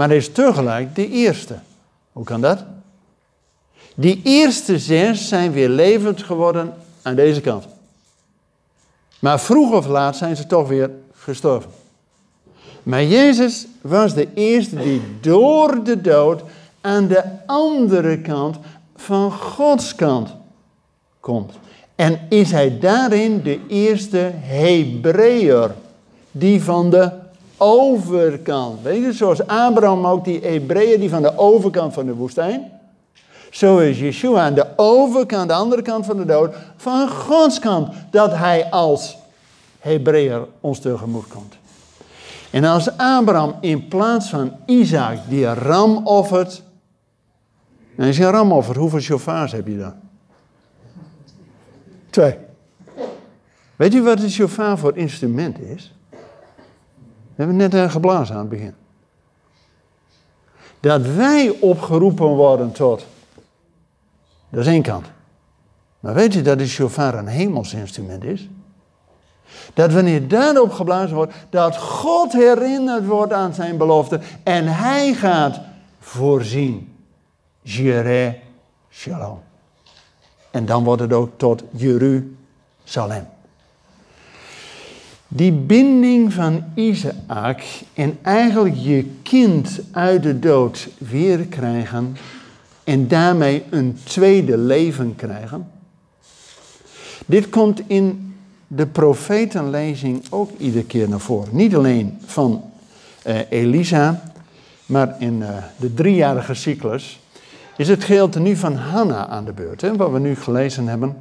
Maar 0.00 0.10
is 0.10 0.32
tegelijk 0.32 0.94
de 0.94 1.08
eerste. 1.08 1.54
Hoe 2.12 2.24
kan 2.24 2.40
dat? 2.40 2.64
Die 3.94 4.20
eerste 4.24 4.78
zes 4.78 5.28
zijn 5.28 5.52
weer 5.52 5.68
levend 5.68 6.22
geworden 6.22 6.74
aan 7.02 7.14
deze 7.14 7.40
kant. 7.40 7.66
Maar 9.18 9.40
vroeg 9.40 9.72
of 9.72 9.86
laat 9.86 10.16
zijn 10.16 10.36
ze 10.36 10.46
toch 10.46 10.68
weer 10.68 10.90
gestorven. 11.14 11.70
Maar 12.82 13.04
Jezus 13.04 13.66
was 13.80 14.14
de 14.14 14.28
eerste 14.34 14.76
die 14.76 15.02
door 15.20 15.84
de 15.84 16.00
dood 16.00 16.42
aan 16.80 17.06
de 17.06 17.24
andere 17.46 18.20
kant 18.20 18.56
van 18.96 19.32
Gods 19.32 19.94
kant 19.94 20.34
komt. 21.20 21.52
En 21.94 22.20
is 22.28 22.50
hij 22.50 22.78
daarin 22.78 23.42
de 23.42 23.60
eerste 23.68 24.30
Hebreeër, 24.34 25.74
die 26.30 26.62
van 26.62 26.90
de 26.90 27.28
overkant, 27.60 28.82
weet 28.82 29.04
je, 29.04 29.12
zoals 29.12 29.46
Abraham 29.46 30.06
ook 30.06 30.24
die 30.24 30.40
Hebreeën 30.40 31.00
die 31.00 31.10
van 31.10 31.22
de 31.22 31.38
overkant 31.38 31.92
van 31.92 32.06
de 32.06 32.14
woestijn. 32.14 32.70
Zo 33.50 33.78
is 33.78 33.98
Yeshua 33.98 34.40
aan 34.40 34.54
de 34.54 34.66
overkant, 34.76 35.48
de 35.48 35.54
andere 35.54 35.82
kant 35.82 36.06
van 36.06 36.16
de 36.16 36.24
dood, 36.24 36.54
van 36.76 37.08
Gods 37.08 37.58
kant, 37.58 37.88
dat 38.10 38.36
hij 38.36 38.70
als 38.70 39.16
Hebreeër 39.78 40.46
ons 40.60 40.78
tegemoet 40.78 41.28
komt. 41.28 41.54
En 42.50 42.64
als 42.64 42.96
Abraham 42.96 43.54
in 43.60 43.88
plaats 43.88 44.28
van 44.28 44.52
Isaac 44.66 45.18
die 45.28 45.54
ram 45.54 46.06
offert, 46.06 46.62
en 47.96 48.06
als 48.06 48.16
je 48.16 48.24
een 48.24 48.30
ram 48.30 48.52
offert, 48.52 48.76
hoeveel 48.76 49.00
chauffeurs 49.00 49.52
heb 49.52 49.66
je 49.66 49.78
dan? 49.78 49.94
Twee. 52.10 52.34
Weet 53.76 53.94
u 53.94 54.02
wat 54.02 54.22
een 54.22 54.30
chauffeur 54.30 54.78
voor 54.78 54.96
instrument 54.96 55.60
is? 55.60 55.92
We 57.40 57.46
hebben 57.46 57.70
net 57.70 57.74
uh, 57.74 57.90
geblazen 57.90 58.34
aan 58.34 58.40
het 58.40 58.50
begin. 58.50 58.74
Dat 60.80 61.06
wij 61.06 61.56
opgeroepen 61.60 62.26
worden 62.26 62.72
tot. 62.72 63.06
Dat 64.48 64.60
is 64.60 64.66
één 64.66 64.82
kant. 64.82 65.06
Maar 66.00 66.14
weet 66.14 66.34
u 66.34 66.42
dat 66.42 66.58
de 66.58 66.66
chauffeur 66.66 67.14
een 67.14 67.26
hemels 67.26 67.74
instrument 67.74 68.24
is? 68.24 68.48
Dat 69.74 69.92
wanneer 69.92 70.28
daarop 70.28 70.72
geblazen 70.72 71.16
wordt, 71.16 71.32
dat 71.50 71.76
God 71.76 72.32
herinnerd 72.32 73.06
wordt 73.06 73.32
aan 73.32 73.54
zijn 73.54 73.76
belofte 73.76 74.20
en 74.42 74.66
hij 74.66 75.14
gaat 75.14 75.60
voorzien. 75.98 76.96
Jere 77.62 78.38
Shalom. 78.90 79.40
En 80.50 80.66
dan 80.66 80.84
wordt 80.84 81.02
het 81.02 81.12
ook 81.12 81.30
tot 81.36 81.62
Jeruzalem. 81.70 83.26
Die 85.32 85.52
binding 85.52 86.32
van 86.32 86.64
Isaac 86.74 87.62
en 87.94 88.18
eigenlijk 88.22 88.74
je 88.76 89.10
kind 89.22 89.80
uit 89.90 90.22
de 90.22 90.38
dood 90.38 90.88
weer 90.98 91.38
krijgen 91.38 92.16
en 92.84 93.08
daarmee 93.08 93.62
een 93.70 93.98
tweede 94.04 94.58
leven 94.58 95.14
krijgen. 95.16 95.70
Dit 97.26 97.48
komt 97.48 97.82
in 97.86 98.34
de 98.66 98.86
profetenlezing 98.86 100.22
ook 100.30 100.50
iedere 100.58 100.84
keer 100.84 101.08
naar 101.08 101.20
voren. 101.20 101.56
Niet 101.56 101.74
alleen 101.74 102.18
van 102.24 102.62
uh, 103.26 103.38
Elisa, 103.50 104.22
maar 104.86 105.16
in 105.18 105.40
uh, 105.40 105.48
de 105.76 105.94
driejarige 105.94 106.54
cyclus 106.54 107.20
is 107.76 107.88
het 107.88 108.04
gedeelte 108.04 108.40
nu 108.40 108.56
van 108.56 108.74
Hanna 108.74 109.26
aan 109.26 109.44
de 109.44 109.52
beurt, 109.52 109.80
hè, 109.80 109.96
wat 109.96 110.10
we 110.10 110.18
nu 110.18 110.36
gelezen 110.36 110.88
hebben. 110.88 111.16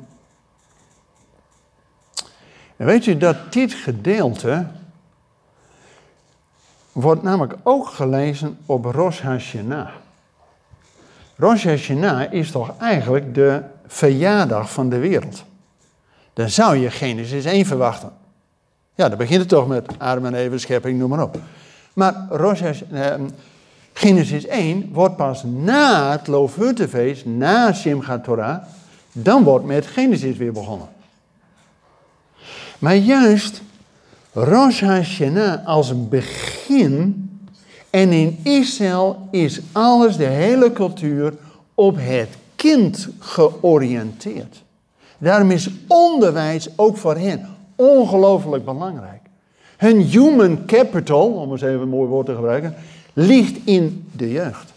En 2.80 2.86
weet 2.86 3.06
je 3.06 3.18
dat 3.18 3.54
dit 3.54 3.74
gedeelte 3.74 4.65
wordt 6.92 7.24
namelijk 7.24 7.56
ook 7.63 7.88
gelezen 7.88 8.58
op 8.65 8.86
Rosh 8.86 9.22
Hashanah. 9.22 9.89
Rosh 11.36 11.65
Hashanah 11.65 12.34
is 12.34 12.52
toch 12.52 12.78
eigenlijk 12.78 13.34
de 13.34 13.62
verjaardag 13.88 14.72
van 14.72 14.89
de 14.89 14.98
wereld. 14.98 15.44
Dan 16.34 16.50
zou 16.50 16.78
je 16.78 16.92
Genesis 16.92 17.46
1 17.46 17.65
verwachten. 17.65 18.12
Ja, 18.96 19.10
dan 19.10 19.18
begint 19.18 19.39
het 19.39 19.50
toch 19.50 19.68
met 19.68 19.88
Adam 19.98 20.26
en 20.26 20.34
Eva, 20.34 20.58
schepping, 20.58 21.00
noem 21.00 21.10
maar 21.10 21.24
op. 21.24 21.39
Maar 21.94 22.26
Rosh 22.30 22.62
eh, 22.62 23.13
Genesis 23.94 24.46
1 24.46 24.89
wordt 24.94 25.15
pas 25.15 25.44
na 25.44 26.12
het 26.12 26.28
Loofhuttenfeest, 26.28 27.26
na 27.26 27.74
Simchat 27.74 28.24
Torah, 28.24 28.63
dan 29.12 29.44
wordt 29.44 29.65
met 29.65 29.86
Genesis 29.86 30.38
weer 30.38 30.54
begonnen. 30.54 30.98
Maar 32.80 32.96
juist 32.96 33.62
Rosh 34.34 34.82
Hashanah 34.82 35.68
als 35.68 36.10
begin. 36.10 37.24
En 37.89 38.12
in 38.12 38.39
Israël 38.44 39.28
is 39.32 39.62
alles, 39.72 40.18
de 40.18 40.26
hele 40.26 40.72
cultuur, 40.72 41.34
op 41.74 41.96
het 42.00 42.30
kind 42.56 43.08
georiënteerd. 43.20 44.63
Daarom 45.18 45.52
is 45.52 45.70
onderwijs 45.88 46.68
ook 46.76 46.98
voor 46.98 47.18
hen 47.18 47.48
ongelooflijk 47.76 48.65
belangrijk. 48.65 49.22
Hun 49.78 50.02
human 50.02 50.65
capital, 50.65 51.28
om 51.28 51.52
eens 51.52 51.62
even 51.62 51.82
een 51.82 51.89
mooi 51.89 52.10
woord 52.10 52.26
te 52.26 52.36
gebruiken, 52.36 52.76
ligt 53.13 53.58
in 53.63 54.10
de 54.12 54.32
jeugd. 54.32 54.74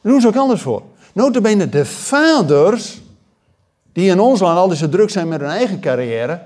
Daar 0.00 0.12
doen 0.12 0.20
ze 0.20 0.26
ook 0.26 0.36
anders 0.36 0.62
voor. 0.62 0.82
Notabene 1.12 1.68
de 1.68 1.84
vaders 1.84 3.00
die 3.92 4.10
in 4.10 4.20
ons 4.20 4.40
land 4.40 4.58
altijd 4.58 4.78
zo 4.78 4.88
druk 4.88 5.10
zijn 5.10 5.28
met 5.28 5.40
hun 5.40 5.50
eigen 5.50 5.80
carrière, 5.80 6.40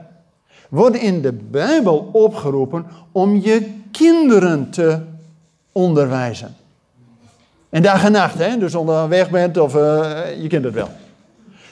worden 0.69 1.01
in 1.01 1.23
de 1.23 1.33
Bijbel 1.33 2.09
opgeroepen 2.13 2.87
om 3.13 3.41
je 3.41 3.75
kinderen 3.91 4.71
te 4.71 4.99
onderwijzen. 5.73 6.57
En 7.71 7.83
dag 7.83 8.05
en 8.05 8.13
nacht, 8.13 8.39
hè? 8.39 8.59
dus 8.59 8.75
onder 8.75 9.09
weg 9.09 9.31
bent 9.31 9.57
of 9.59 9.75
uh, 9.75 10.43
je 10.43 10.49
kent 10.49 10.65
het 10.65 10.75
wel. 10.75 10.89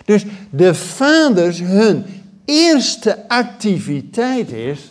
Dus 0.04 0.24
de 0.50 0.74
vaders, 0.74 1.60
hun 1.60 2.04
eerste 2.44 3.28
activiteit 3.28 4.52
is 4.52 4.90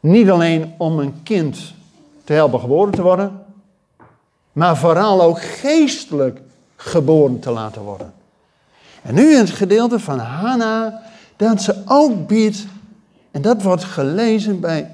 niet 0.00 0.30
alleen 0.30 0.74
om 0.78 0.98
een 0.98 1.22
kind 1.22 1.74
te 2.24 2.32
helpen 2.32 2.60
geboren 2.60 2.92
te 2.92 3.02
worden, 3.02 3.44
maar 4.52 4.76
vooral 4.76 5.22
ook 5.22 5.42
geestelijk 5.42 6.40
geboren 6.76 7.40
te 7.40 7.50
laten 7.50 7.82
worden. 7.82 8.12
En 9.02 9.14
nu 9.14 9.34
het 9.34 9.50
gedeelte 9.50 9.98
van 9.98 10.18
Hanna, 10.18 11.02
dat 11.36 11.62
ze 11.62 11.82
ook 11.86 12.26
biedt, 12.26 12.66
en 13.30 13.42
dat 13.42 13.62
wordt 13.62 13.84
gelezen 13.84 14.60
bij 14.60 14.90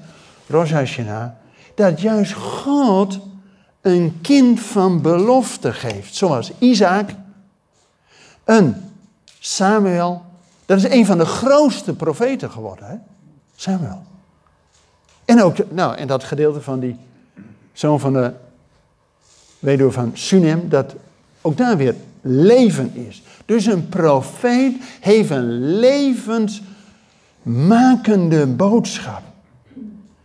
Rosh 0.47 0.71
Hashanah, 0.71 1.29
dat 1.75 2.01
juist 2.01 2.33
God 2.33 3.19
een 3.81 4.19
kind 4.21 4.59
van 4.59 5.01
belofte 5.01 5.73
geeft. 5.73 6.15
Zoals 6.15 6.51
Isaac, 6.59 7.09
een 8.43 8.75
Samuel, 9.39 10.25
dat 10.65 10.77
is 10.77 10.89
een 10.89 11.05
van 11.05 11.17
de 11.17 11.25
grootste 11.25 11.93
profeten 11.93 12.51
geworden, 12.51 12.87
hè? 12.87 12.95
Samuel. 13.55 14.03
En 15.25 15.43
ook, 15.43 15.71
nou, 15.71 15.95
en 15.95 16.07
dat 16.07 16.23
gedeelte 16.23 16.61
van 16.61 16.79
die 16.79 16.95
zoon 17.73 17.99
van 17.99 18.13
de 18.13 18.33
weduwe 19.59 19.91
van 19.91 20.11
Sunem, 20.13 20.69
dat 20.69 20.95
ook 21.47 21.57
daar 21.57 21.77
weer 21.77 21.95
leven 22.21 22.91
is. 22.93 23.23
Dus 23.45 23.65
een 23.65 23.89
profeet 23.89 24.75
heeft 24.99 25.29
een 25.29 25.79
levensmakende 25.79 28.47
boodschap. 28.47 29.21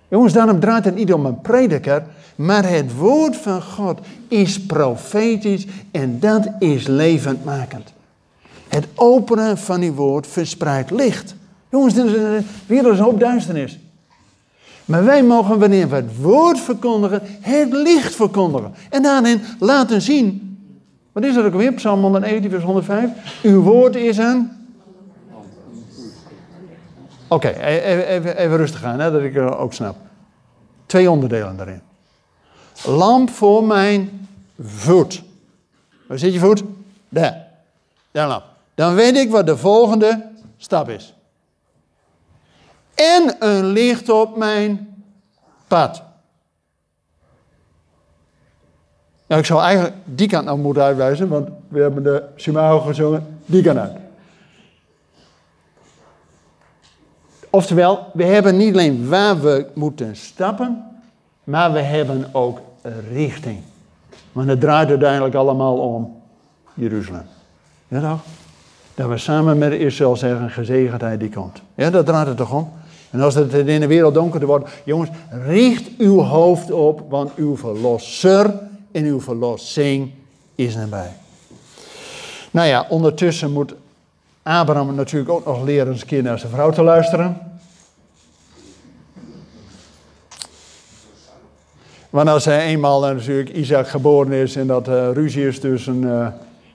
Jongens, 0.08 0.32
daarom 0.32 0.60
draait 0.60 0.84
het 0.84 0.94
niet 0.94 1.12
om 1.12 1.26
een 1.26 1.40
prediker, 1.40 2.04
maar 2.34 2.68
het 2.68 2.96
woord 2.96 3.36
van 3.36 3.62
God 3.62 4.00
is 4.28 4.60
profetisch 4.60 5.66
en 5.90 6.20
dat 6.20 6.48
is 6.58 6.86
levendmakend. 6.86 7.92
Het 8.68 8.86
openen 8.94 9.58
van 9.58 9.80
die 9.80 9.92
woord 9.92 10.26
verspreidt 10.26 10.90
licht. 10.90 11.34
Jongens, 11.70 11.96
een 11.96 12.46
wereld 12.66 12.92
is 12.92 12.98
een 12.98 13.04
hoop 13.04 13.20
duisternis. 13.20 13.78
Maar 14.84 15.04
wij 15.04 15.22
mogen 15.22 15.58
wanneer 15.58 15.88
we 15.88 15.94
het 15.94 16.20
woord 16.20 16.60
verkondigen, 16.60 17.22
het 17.40 17.72
licht 17.72 18.14
verkondigen. 18.14 18.74
En 18.90 19.02
daarin 19.02 19.40
laten 19.58 20.02
zien 20.02 20.51
Wat 21.12 21.24
is 21.24 21.34
dat 21.34 21.44
ook 21.44 21.54
weer? 21.54 21.72
Psalm 21.72 22.00
119, 22.00 22.50
vers 22.50 22.64
105. 22.64 23.40
Uw 23.42 23.62
woord 23.62 23.96
is 23.96 24.18
een... 24.18 24.50
Oké, 27.28 27.48
even, 27.48 28.06
even, 28.06 28.36
even, 28.36 28.56
rustig 28.56 28.84
aan, 28.84 29.00
hè, 29.00 29.10
dat 29.10 29.22
ik 29.22 29.34
het 29.34 29.54
ook 29.54 29.72
snap. 29.72 29.96
Twee 30.86 31.10
onderdelen 31.10 31.56
daarin. 31.56 31.82
Lamp 32.84 33.30
voor 33.30 33.64
mijn 33.64 34.28
voet. 34.60 35.22
Waar 36.06 36.18
zit 36.18 36.32
je 36.32 36.38
voet? 36.38 36.62
Daar. 37.08 37.48
Daar 38.10 38.28
lamp. 38.28 38.44
Dan 38.74 38.94
weet 38.94 39.16
ik 39.16 39.30
wat 39.30 39.46
de 39.46 39.56
volgende 39.56 40.30
stap 40.56 40.88
is. 40.88 41.14
En 42.94 43.36
een 43.38 43.66
licht 43.66 44.08
op 44.08 44.36
mijn 44.36 44.94
pad. 45.68 46.02
Nou, 49.32 49.44
ik 49.44 49.50
zou 49.50 49.62
eigenlijk 49.62 49.94
die 50.04 50.28
kant 50.28 50.44
nou 50.44 50.58
moeten 50.58 50.82
uitwijzen, 50.82 51.28
want 51.28 51.48
we 51.68 51.80
hebben 51.80 52.02
de 52.02 52.22
Shimao 52.36 52.80
gezongen, 52.80 53.26
die 53.46 53.62
kant 53.62 53.78
uit. 53.78 53.92
Oftewel, 57.50 58.06
we 58.12 58.24
hebben 58.24 58.56
niet 58.56 58.72
alleen 58.72 59.08
waar 59.08 59.40
we 59.40 59.66
moeten 59.74 60.16
stappen, 60.16 60.84
maar 61.44 61.72
we 61.72 61.78
hebben 61.78 62.28
ook 62.32 62.60
richting. 63.12 63.58
Want 64.32 64.48
het 64.48 64.60
draait 64.60 64.88
uiteindelijk 64.88 65.34
allemaal 65.34 65.76
om 65.78 66.22
Jeruzalem. 66.74 67.26
Ja 67.88 68.00
toch? 68.00 68.20
Dat 68.94 69.08
we 69.08 69.18
samen 69.18 69.58
met 69.58 69.72
Israël 69.72 70.16
zeggen, 70.16 70.50
gezegendheid 70.50 71.20
die 71.20 71.30
komt. 71.30 71.62
Ja, 71.74 71.90
dat 71.90 72.06
draait 72.06 72.26
het 72.26 72.36
toch 72.36 72.52
om? 72.52 72.70
En 73.10 73.20
als 73.20 73.34
het 73.34 73.52
in 73.52 73.80
de 73.80 73.86
wereld 73.86 74.14
donkerder 74.14 74.48
wordt, 74.48 74.70
jongens, 74.84 75.10
richt 75.46 75.90
uw 75.98 76.20
hoofd 76.20 76.72
op, 76.72 77.02
want 77.08 77.34
uw 77.34 77.56
verlosser 77.56 78.70
en 78.92 79.04
uw 79.04 79.20
verlossing 79.20 80.10
is 80.54 80.74
nabij. 80.74 81.12
Nou 82.50 82.68
ja, 82.68 82.86
ondertussen 82.88 83.52
moet 83.52 83.74
Abraham 84.42 84.94
natuurlijk 84.94 85.30
ook 85.30 85.46
nog 85.46 85.64
leren 85.64 85.96
zijn 85.96 86.08
keer 86.08 86.22
naar 86.22 86.38
zijn 86.38 86.52
vrouw 86.52 86.70
te 86.70 86.82
luisteren. 86.82 87.36
Want 92.10 92.28
als 92.28 92.44
hij 92.44 92.66
eenmaal 92.66 93.00
natuurlijk 93.00 93.48
Isaac 93.48 93.88
geboren 93.88 94.32
is 94.32 94.56
en 94.56 94.66
dat 94.66 94.88
uh, 94.88 95.10
ruzie 95.12 95.46
is 95.46 95.60
tussen 95.60 96.02
uh, 96.02 96.26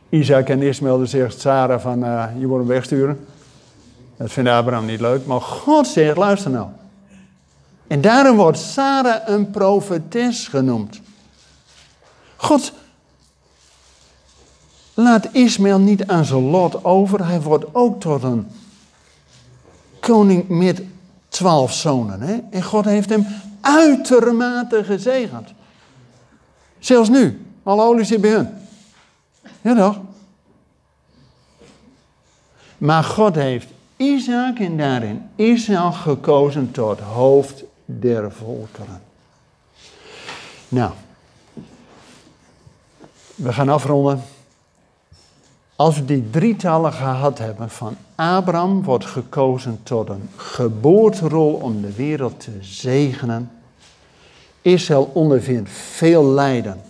Isaac 0.09 0.49
en 0.49 0.61
Ismaël, 0.61 0.97
dan 0.97 1.07
zegt 1.07 1.39
Sarah 1.39 1.79
van 1.79 1.99
je 2.39 2.47
moet 2.47 2.57
hem 2.57 2.67
wegsturen. 2.67 3.27
Dat 4.17 4.31
vindt 4.31 4.49
Abraham 4.49 4.85
niet 4.85 4.99
leuk, 4.99 5.25
maar 5.25 5.41
God 5.41 5.87
zegt 5.87 6.17
luister 6.17 6.51
nou. 6.51 6.67
En 7.87 8.01
daarom 8.01 8.35
wordt 8.35 8.57
Sarah 8.57 9.21
een 9.25 9.51
profetes 9.51 10.47
genoemd. 10.47 11.01
God 12.37 12.71
laat 14.93 15.27
Ismaël 15.31 15.79
niet 15.79 16.07
aan 16.07 16.25
zijn 16.25 16.49
lot 16.49 16.83
over. 16.83 17.25
Hij 17.25 17.41
wordt 17.41 17.65
ook 17.75 18.01
tot 18.01 18.23
een 18.23 18.47
koning 19.99 20.47
met 20.47 20.81
twaalf 21.27 21.73
zonen. 21.73 22.21
Hè? 22.21 22.39
En 22.49 22.63
God 22.63 22.85
heeft 22.85 23.09
hem 23.09 23.25
uitermate 23.61 24.83
gezegend. 24.83 25.49
Zelfs 26.79 27.09
nu. 27.09 27.45
Alle 27.63 27.83
olie 27.83 28.05
zit 28.05 28.21
bij 28.21 28.31
hun. 28.31 28.49
Ja 29.61 29.75
toch? 29.75 29.99
Maar 32.77 33.03
God 33.03 33.35
heeft 33.35 33.67
Isaac 33.95 34.59
en 34.59 34.77
daarin 34.77 35.29
Israël 35.35 35.91
gekozen 35.91 36.71
tot 36.71 36.99
hoofd 36.99 37.63
der 37.85 38.31
volkeren. 38.31 39.01
Nou, 40.67 40.91
we 43.37 43.53
gaan 43.53 43.69
afronden. 43.69 44.21
Als 45.75 45.95
we 45.95 46.05
die 46.05 46.29
drietallen 46.29 46.93
gehad 46.93 47.37
hebben 47.37 47.69
van 47.69 47.95
Abraham 48.15 48.83
wordt 48.83 49.05
gekozen 49.05 49.79
tot 49.83 50.09
een 50.09 50.29
geboorterol 50.35 51.53
om 51.53 51.81
de 51.81 51.93
wereld 51.93 52.39
te 52.39 52.51
zegenen. 52.61 53.51
Israël 54.61 55.11
ondervindt 55.13 55.69
veel 55.69 56.25
lijden. 56.25 56.81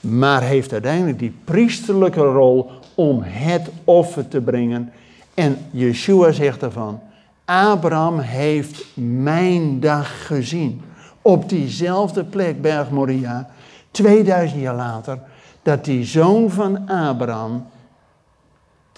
Maar 0.00 0.42
heeft 0.42 0.72
uiteindelijk 0.72 1.18
die 1.18 1.34
priesterlijke 1.44 2.20
rol 2.20 2.70
om 2.94 3.22
het 3.22 3.68
offer 3.84 4.28
te 4.28 4.40
brengen. 4.40 4.92
En 5.34 5.58
Yeshua 5.70 6.32
zegt 6.32 6.62
ervan, 6.62 7.00
Abraham 7.44 8.18
heeft 8.18 8.84
mijn 8.94 9.80
dag 9.80 10.26
gezien. 10.26 10.82
Op 11.22 11.48
diezelfde 11.48 12.24
plek, 12.24 12.62
Berg 12.62 12.90
Moria, 12.90 13.50
2000 13.90 14.60
jaar 14.60 14.74
later, 14.74 15.18
dat 15.62 15.84
die 15.84 16.04
zoon 16.04 16.50
van 16.50 16.88
Abraham 16.88 17.66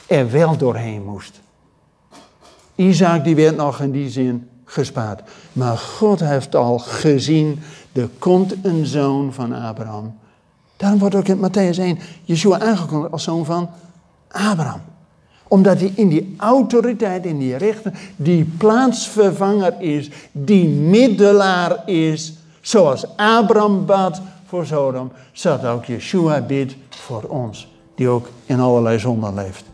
er 0.07 0.31
wel 0.31 0.57
doorheen 0.57 1.05
moest. 1.05 1.41
Isaac 2.75 3.25
die 3.25 3.35
werd 3.35 3.57
nog 3.57 3.81
in 3.81 3.91
die 3.91 4.11
zin 4.11 4.49
gespaard. 4.65 5.23
Maar 5.53 5.79
God 5.79 6.21
heeft 6.21 6.55
al 6.55 6.79
gezien, 6.79 7.61
er 7.93 8.09
komt 8.19 8.55
een 8.63 8.87
zoon 8.87 9.33
van 9.33 9.53
Abraham. 9.53 10.19
Daarom 10.77 10.99
wordt 10.99 11.15
ook 11.15 11.29
in 11.29 11.39
Matthäus 11.39 11.79
1 11.79 11.99
Yeshua 12.25 12.61
aangekondigd 12.61 13.13
als 13.13 13.23
zoon 13.23 13.45
van 13.45 13.71
Abraham. 14.29 14.81
Omdat 15.49 15.81
hij 15.81 15.93
in 15.95 16.09
die 16.09 16.35
autoriteit, 16.37 17.27
in 17.27 17.39
die 17.39 17.57
rechten, 17.57 17.95
die 18.17 18.45
plaatsvervanger 18.45 19.81
is, 19.81 20.11
die 20.33 20.69
middelaar 20.69 21.89
is, 21.89 22.33
zoals 22.61 23.17
Abraham 23.17 23.87
bad 23.87 24.21
voor 24.53 24.67
Sodom, 24.67 25.13
zodat 25.33 25.65
ook 25.65 25.85
Yeshua 25.85 26.41
bidt 26.41 26.77
voor 26.89 27.23
ons, 27.23 27.69
die 27.95 28.09
ook 28.09 28.29
in 28.47 28.61
allerlei 28.61 28.99
zonden 28.99 29.35
leeft. 29.35 29.65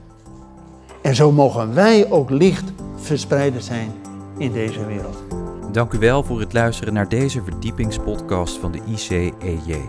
En 1.02 1.14
zo 1.14 1.32
mogen 1.32 1.74
wij 1.74 2.10
ook 2.10 2.30
licht 2.30 2.72
verspreiden 2.96 3.62
zijn 3.62 3.92
in 4.36 4.52
deze 4.52 4.86
wereld. 4.86 5.22
Dank 5.72 5.92
u 5.92 5.98
wel 5.98 6.22
voor 6.22 6.40
het 6.40 6.52
luisteren 6.52 6.94
naar 6.94 7.08
deze 7.08 7.42
verdiepingspodcast 7.42 8.56
van 8.56 8.72
de 8.72 8.80
ICEJ. 8.86 9.80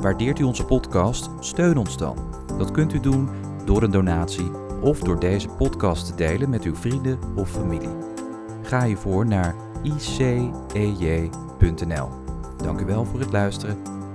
Waardeert 0.00 0.38
u 0.38 0.42
onze 0.42 0.64
podcast? 0.64 1.30
Steun 1.40 1.76
ons 1.76 1.96
dan. 1.96 2.16
Dat 2.58 2.70
kunt 2.70 2.92
u 2.92 3.00
doen 3.00 3.28
door 3.64 3.82
een 3.82 3.90
donatie 3.90 4.50
of 4.82 4.98
door 4.98 5.20
deze 5.20 5.48
podcast 5.48 6.06
te 6.06 6.14
delen 6.14 6.50
met 6.50 6.64
uw 6.64 6.74
vrienden 6.74 7.18
of 7.36 7.50
familie. 7.50 7.96
Ga 8.62 8.84
hiervoor 8.84 9.26
naar 9.26 9.54
icej.nl. 9.82 11.28
Dank 12.56 12.80
u 12.80 12.84
wel 12.84 13.04
voor 13.04 13.20
het 13.20 13.32
luisteren 13.32 13.96